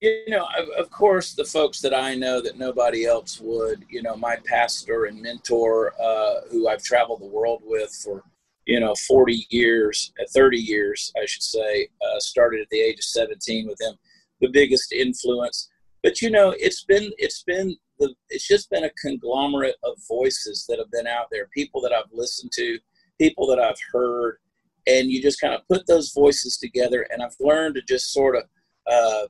You 0.00 0.24
know, 0.28 0.48
of 0.76 0.90
course, 0.90 1.34
the 1.34 1.44
folks 1.44 1.80
that 1.80 1.94
I 1.94 2.16
know 2.16 2.40
that 2.40 2.58
nobody 2.58 3.06
else 3.06 3.40
would. 3.40 3.84
You 3.88 4.02
know, 4.02 4.16
my 4.16 4.36
pastor 4.44 5.04
and 5.04 5.22
mentor, 5.22 5.94
uh, 6.02 6.40
who 6.50 6.68
I've 6.68 6.82
traveled 6.82 7.20
the 7.20 7.26
world 7.26 7.62
with 7.64 7.92
for 8.02 8.24
you 8.66 8.80
know 8.80 8.94
40 9.06 9.46
years, 9.50 10.12
uh, 10.20 10.24
30 10.34 10.58
years, 10.58 11.12
I 11.20 11.26
should 11.26 11.42
say, 11.42 11.88
uh, 12.04 12.18
started 12.18 12.62
at 12.62 12.68
the 12.70 12.80
age 12.80 12.98
of 12.98 13.04
17 13.04 13.68
with 13.68 13.80
him. 13.80 13.94
The 14.40 14.48
biggest 14.48 14.92
influence, 14.92 15.70
but 16.02 16.20
you 16.20 16.30
know, 16.30 16.52
it's 16.58 16.82
been 16.82 17.12
it's 17.18 17.44
been 17.44 17.76
the 18.02 18.14
it's 18.28 18.46
just 18.46 18.70
been 18.70 18.84
a 18.84 18.90
conglomerate 19.00 19.76
of 19.82 19.96
voices 20.08 20.66
that 20.68 20.78
have 20.78 20.90
been 20.90 21.06
out 21.06 21.26
there, 21.30 21.48
people 21.54 21.80
that 21.82 21.92
I've 21.92 22.10
listened 22.12 22.52
to 22.56 22.78
people 23.20 23.46
that 23.46 23.58
I've 23.58 23.78
heard, 23.92 24.38
and 24.86 25.10
you 25.10 25.22
just 25.22 25.40
kind 25.40 25.54
of 25.54 25.66
put 25.68 25.86
those 25.86 26.12
voices 26.12 26.56
together. 26.56 27.06
And 27.10 27.22
I've 27.22 27.36
learned 27.40 27.76
to 27.76 27.82
just 27.82 28.12
sort 28.12 28.36
of 28.36 28.44
uh, 28.90 29.26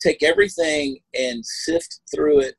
take 0.00 0.22
everything 0.22 0.98
and 1.18 1.44
sift 1.44 2.00
through 2.12 2.40
it 2.40 2.56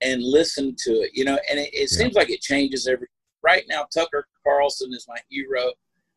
and 0.00 0.22
listen 0.22 0.74
to 0.84 0.90
it, 0.90 1.10
you 1.14 1.24
know. 1.24 1.38
And 1.50 1.58
it, 1.58 1.70
it 1.72 1.90
yeah. 1.90 1.98
seems 1.98 2.14
like 2.14 2.30
it 2.30 2.40
changes 2.40 2.86
every. 2.86 3.06
Right 3.42 3.64
now, 3.68 3.86
Tucker 3.94 4.26
Carlson 4.44 4.92
is 4.92 5.06
my 5.08 5.16
hero. 5.28 5.72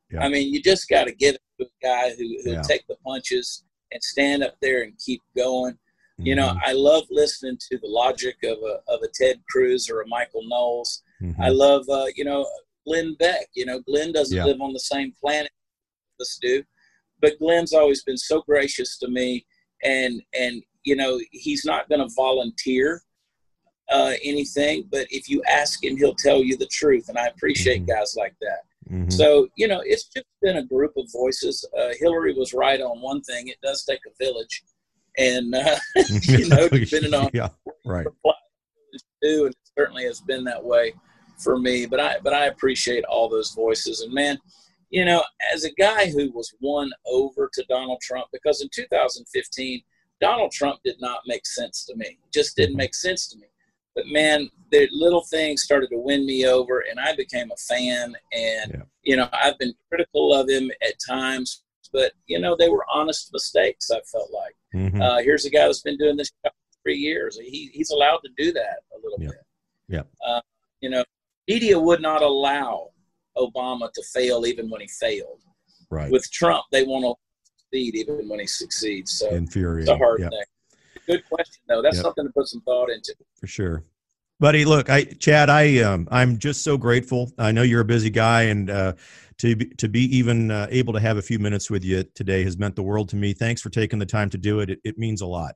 Yeah. 0.10 0.24
I 0.24 0.30
mean, 0.30 0.52
you 0.52 0.62
just 0.62 0.90
got 0.90 1.06
to 1.06 1.14
give 1.14 1.36
it 1.36 1.42
to 1.60 1.66
a 1.66 1.86
guy 1.86 2.10
who 2.16 2.38
who 2.44 2.54
yeah. 2.54 2.62
take 2.64 2.86
the 2.88 2.96
punches 3.06 3.64
and 3.92 4.04
stand 4.04 4.44
up 4.44 4.56
there 4.62 4.84
and 4.84 4.94
keep 4.98 5.22
going. 5.36 5.78
Mm-hmm. 6.22 6.28
You 6.28 6.36
know, 6.36 6.50
mm-hmm. 6.50 6.60
I 6.70 6.74
love 6.74 7.04
listening 7.10 7.58
to 7.70 7.78
the 7.80 7.88
logic 7.88 8.38
of 8.44 8.58
a 8.60 8.80
of 8.92 9.02
a 9.04 9.08
Ted 9.14 9.42
Cruz 9.50 9.90
or 9.90 10.02
a 10.02 10.08
Michael 10.08 10.44
Knowles. 10.48 11.02
Mm-hmm. 11.22 11.42
I 11.42 11.50
love, 11.50 11.88
uh, 11.90 12.06
you 12.16 12.24
know, 12.24 12.48
Glenn 12.86 13.16
Beck. 13.20 13.48
You 13.56 13.66
know, 13.66 13.80
Glenn 13.82 14.12
doesn't 14.12 14.36
yeah. 14.36 14.46
live 14.46 14.62
on 14.62 14.74
the 14.74 14.80
same 14.80 15.14
planet 15.20 15.52
us 16.20 16.38
do, 16.40 16.64
but 17.20 17.40
Glenn's 17.40 17.74
always 17.74 18.04
been 18.04 18.18
so 18.18 18.42
gracious 18.42 19.00
to 19.00 19.08
me, 19.08 19.46
and 19.84 20.22
and 20.38 20.62
you 20.84 20.96
know 20.96 21.20
he's 21.32 21.66
not 21.66 21.90
going 21.90 22.02
to 22.02 22.14
volunteer 22.16 23.02
uh, 23.92 24.14
anything, 24.24 24.88
but 24.92 25.06
if 25.10 25.30
you 25.30 25.42
ask 25.50 25.84
him, 25.84 25.98
he'll 25.98 26.16
tell 26.16 26.44
you 26.44 26.56
the 26.58 26.68
truth. 26.68 27.10
And 27.10 27.18
I 27.18 27.28
appreciate 27.28 27.84
Mhm. 27.84 27.88
guys 27.88 28.16
like 28.18 28.36
that. 28.40 28.62
Mhm. 28.90 29.12
So, 29.12 29.50
you 29.56 29.68
know, 29.68 29.82
it's 29.82 30.06
just 30.06 30.26
been 30.42 30.58
a 30.58 30.64
group 30.64 30.94
of 30.98 31.12
voices. 31.12 31.66
Uh, 31.78 31.94
Hillary 32.00 32.34
was 32.34 32.54
right 32.54 32.82
on 32.82 33.02
one 33.02 33.22
thing. 33.22 33.50
It 33.50 33.60
does 33.62 33.84
take 33.84 34.00
a 34.06 34.24
village. 34.24 34.64
And, 35.18 35.54
uh, 35.54 35.78
you 36.24 36.48
know, 36.48 36.68
depending 36.70 37.14
on 37.14 37.30
yeah, 37.34 37.50
right. 37.86 38.08
do, 39.22 39.46
and 39.46 39.54
it 39.54 39.58
certainly 39.78 40.04
has 40.06 40.22
been 40.22 40.44
that 40.46 40.64
way 40.64 40.94
for 41.38 41.58
me. 41.58 41.86
But 41.86 42.00
I, 42.00 42.16
but 42.24 42.34
I 42.34 42.46
appreciate 42.46 43.04
all 43.06 43.30
those 43.30 43.52
voices. 43.52 44.02
And 44.02 44.14
man, 44.14 44.38
you 44.90 45.06
know, 45.06 45.24
as 45.54 45.64
a 45.64 45.72
guy 45.74 46.10
who 46.10 46.32
was 46.32 46.54
won 46.62 46.92
over 47.06 47.50
to 47.54 47.66
Donald 47.70 48.00
Trump, 48.02 48.28
because 48.32 48.62
in 48.62 48.70
2015, 48.74 49.82
Donald 50.20 50.52
Trump 50.52 50.80
did 50.84 50.98
not 51.00 51.22
make 51.26 51.46
sense 51.46 51.86
to 51.86 51.96
me. 51.96 52.06
It 52.06 52.34
just 52.34 52.56
didn't 52.56 52.76
make 52.76 52.94
sense 52.94 53.28
to 53.30 53.38
me. 53.38 53.48
But 53.96 54.08
man, 54.08 54.50
the 54.72 54.88
little 54.92 55.24
things 55.24 55.64
started 55.64 55.90
to 55.90 55.98
win 55.98 56.26
me 56.26 56.46
over, 56.46 56.84
and 56.90 57.00
I 57.00 57.16
became 57.16 57.52
a 57.52 57.58
fan. 57.58 58.16
And 58.32 58.72
Yeah. 58.72 58.84
you 59.04 59.16
know, 59.18 59.28
I've 59.34 59.58
been 59.58 59.74
critical 59.90 60.34
of 60.34 60.48
him 60.48 60.72
at 60.82 60.94
times, 61.06 61.64
but 61.92 62.14
you 62.28 62.40
know, 62.40 62.56
they 62.56 62.70
were 62.70 62.86
honest 62.94 63.32
mistakes. 63.34 63.92
I 63.92 64.00
felt 64.02 64.32
like 64.32 64.56
Mhm. 64.74 65.02
uh, 65.02 65.18
here's 65.20 65.46
a 65.46 65.50
guy 65.50 65.66
that's 65.66 65.82
been 65.82 65.98
doing 65.98 66.16
this 66.18 66.32
for 66.44 66.52
three 66.84 66.98
years. 66.98 67.38
He, 67.40 67.70
he's 67.74 67.90
allowed 67.92 68.20
to 68.26 68.30
do 68.38 68.52
that 68.54 68.80
a 68.96 68.98
little 69.04 69.18
Yeah. 69.22 69.30
bit. 69.30 69.40
Yeah. 69.88 70.04
Uh, 70.26 70.42
you 70.80 70.90
know, 70.90 71.04
media 71.48 71.78
would 71.80 72.02
not 72.02 72.22
allow 72.22 72.90
Obama 73.38 73.92
to 73.94 74.04
fail 74.14 74.46
even 74.46 74.70
when 74.70 74.82
he 74.82 74.88
failed. 74.88 75.42
right. 75.90 76.10
With 76.12 76.30
Trump, 76.32 76.64
they 76.72 76.84
want 76.84 77.04
to 77.04 77.14
succeed 77.60 77.96
even 77.96 78.30
when 78.30 78.40
he 78.40 78.48
succeeds. 78.48 79.12
So 79.12 79.30
Infuriating. 79.30 79.82
it's 79.82 79.90
a 79.90 79.98
hard 79.98 80.22
yeah. 80.22 80.30
thing. 80.30 80.44
Good 81.06 81.26
question, 81.28 81.62
though. 81.68 81.82
That's 81.82 81.98
Yep. 81.98 82.04
something 82.06 82.26
to 82.28 82.32
put 82.34 82.48
some 82.48 82.62
thought 82.62 82.90
into. 82.90 83.14
for 83.36 83.48
sure 83.48 83.84
buddy 84.42 84.66
look 84.66 84.90
i 84.90 85.04
chad 85.04 85.52
i 85.52 85.78
um 85.82 86.08
i'm 86.12 86.38
just 86.40 86.64
so 86.64 86.76
grateful. 86.76 87.32
I 87.38 87.52
know 87.52 87.62
you're 87.62 87.82
a 87.82 87.86
busy 87.86 88.10
guy 88.10 88.44
and 88.44 88.70
uh 88.70 88.94
to 89.38 89.56
be, 89.56 89.66
to 89.66 89.88
be 89.88 90.02
even 90.16 90.52
uh, 90.52 90.68
able 90.70 90.94
to 90.94 91.00
have 91.00 91.18
a 91.18 91.22
few 91.22 91.40
minutes 91.40 91.72
with 91.72 91.84
you 91.84 92.04
today 92.14 92.44
has 92.44 92.60
meant 92.60 92.76
the 92.76 92.84
world 92.84 93.10
to 93.10 93.16
me. 93.16 93.34
Thanks 93.34 93.60
for 93.60 93.70
taking 93.72 93.98
the 93.98 94.06
time 94.06 94.30
to 94.30 94.38
do 94.38 94.60
it. 94.60 94.70
It, 94.70 94.80
it 94.84 94.98
means 95.00 95.22
a 95.22 95.26
lot. 95.26 95.56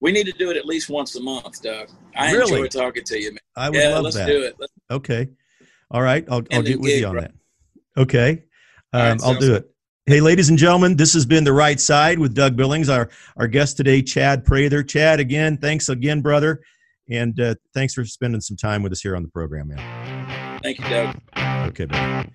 We 0.00 0.10
need 0.10 0.26
to 0.26 0.32
do 0.32 0.50
it 0.50 0.56
at 0.56 0.66
least 0.66 0.88
once 0.90 1.14
a 1.14 1.20
month, 1.20 1.62
Doug. 1.62 1.90
I 2.16 2.32
Really? 2.32 2.62
enjoy 2.62 2.66
talking 2.66 3.04
to 3.04 3.20
you, 3.22 3.30
man. 3.30 3.38
i 3.54 3.70
would 3.70 3.78
Yeah, 3.78 3.90
love 3.90 4.02
let's 4.02 4.16
that. 4.16 4.26
do 4.26 4.42
it. 4.42 4.56
Let's, 4.58 4.72
okay. 4.90 5.28
All 5.92 6.02
right. 6.02 6.24
I'll, 6.28 6.42
I'll 6.52 6.62
get 6.62 6.80
with 6.80 6.90
gig, 6.90 7.02
you 7.02 7.06
on 7.06 7.12
bro. 7.12 7.20
that. 7.20 7.32
Okay. 7.96 8.42
All 8.92 9.00
right, 9.00 9.10
um, 9.12 9.18
i'll 9.22 9.38
do 9.38 9.54
it. 9.54 9.70
Hey 10.06 10.20
ladies 10.20 10.48
and 10.48 10.58
gentlemen 10.58 10.96
this 10.96 11.14
has 11.14 11.24
been 11.24 11.44
the 11.44 11.52
right 11.52 11.78
side 11.78 12.18
with 12.18 12.34
doug 12.34 12.56
billings. 12.56 12.88
Our 12.88 13.10
our 13.36 13.46
guest 13.46 13.76
today 13.76 14.02
chad 14.02 14.44
prather. 14.44 14.82
Chad 14.82 15.20
again 15.20 15.56
thanks 15.56 15.88
again 15.88 16.20
brother 16.20 16.62
and 17.08 17.38
uh, 17.40 17.54
thanks 17.72 17.94
for 17.94 18.04
spending 18.04 18.40
some 18.40 18.56
time 18.56 18.82
with 18.82 18.92
us 18.92 19.00
here 19.00 19.14
on 19.14 19.22
the 19.22 19.28
program, 19.28 19.68
man. 19.68 20.60
Thank 20.62 20.78
you, 20.78 20.88
Doug. 20.88 21.16
Okay, 21.68 21.86
man. 21.86 22.32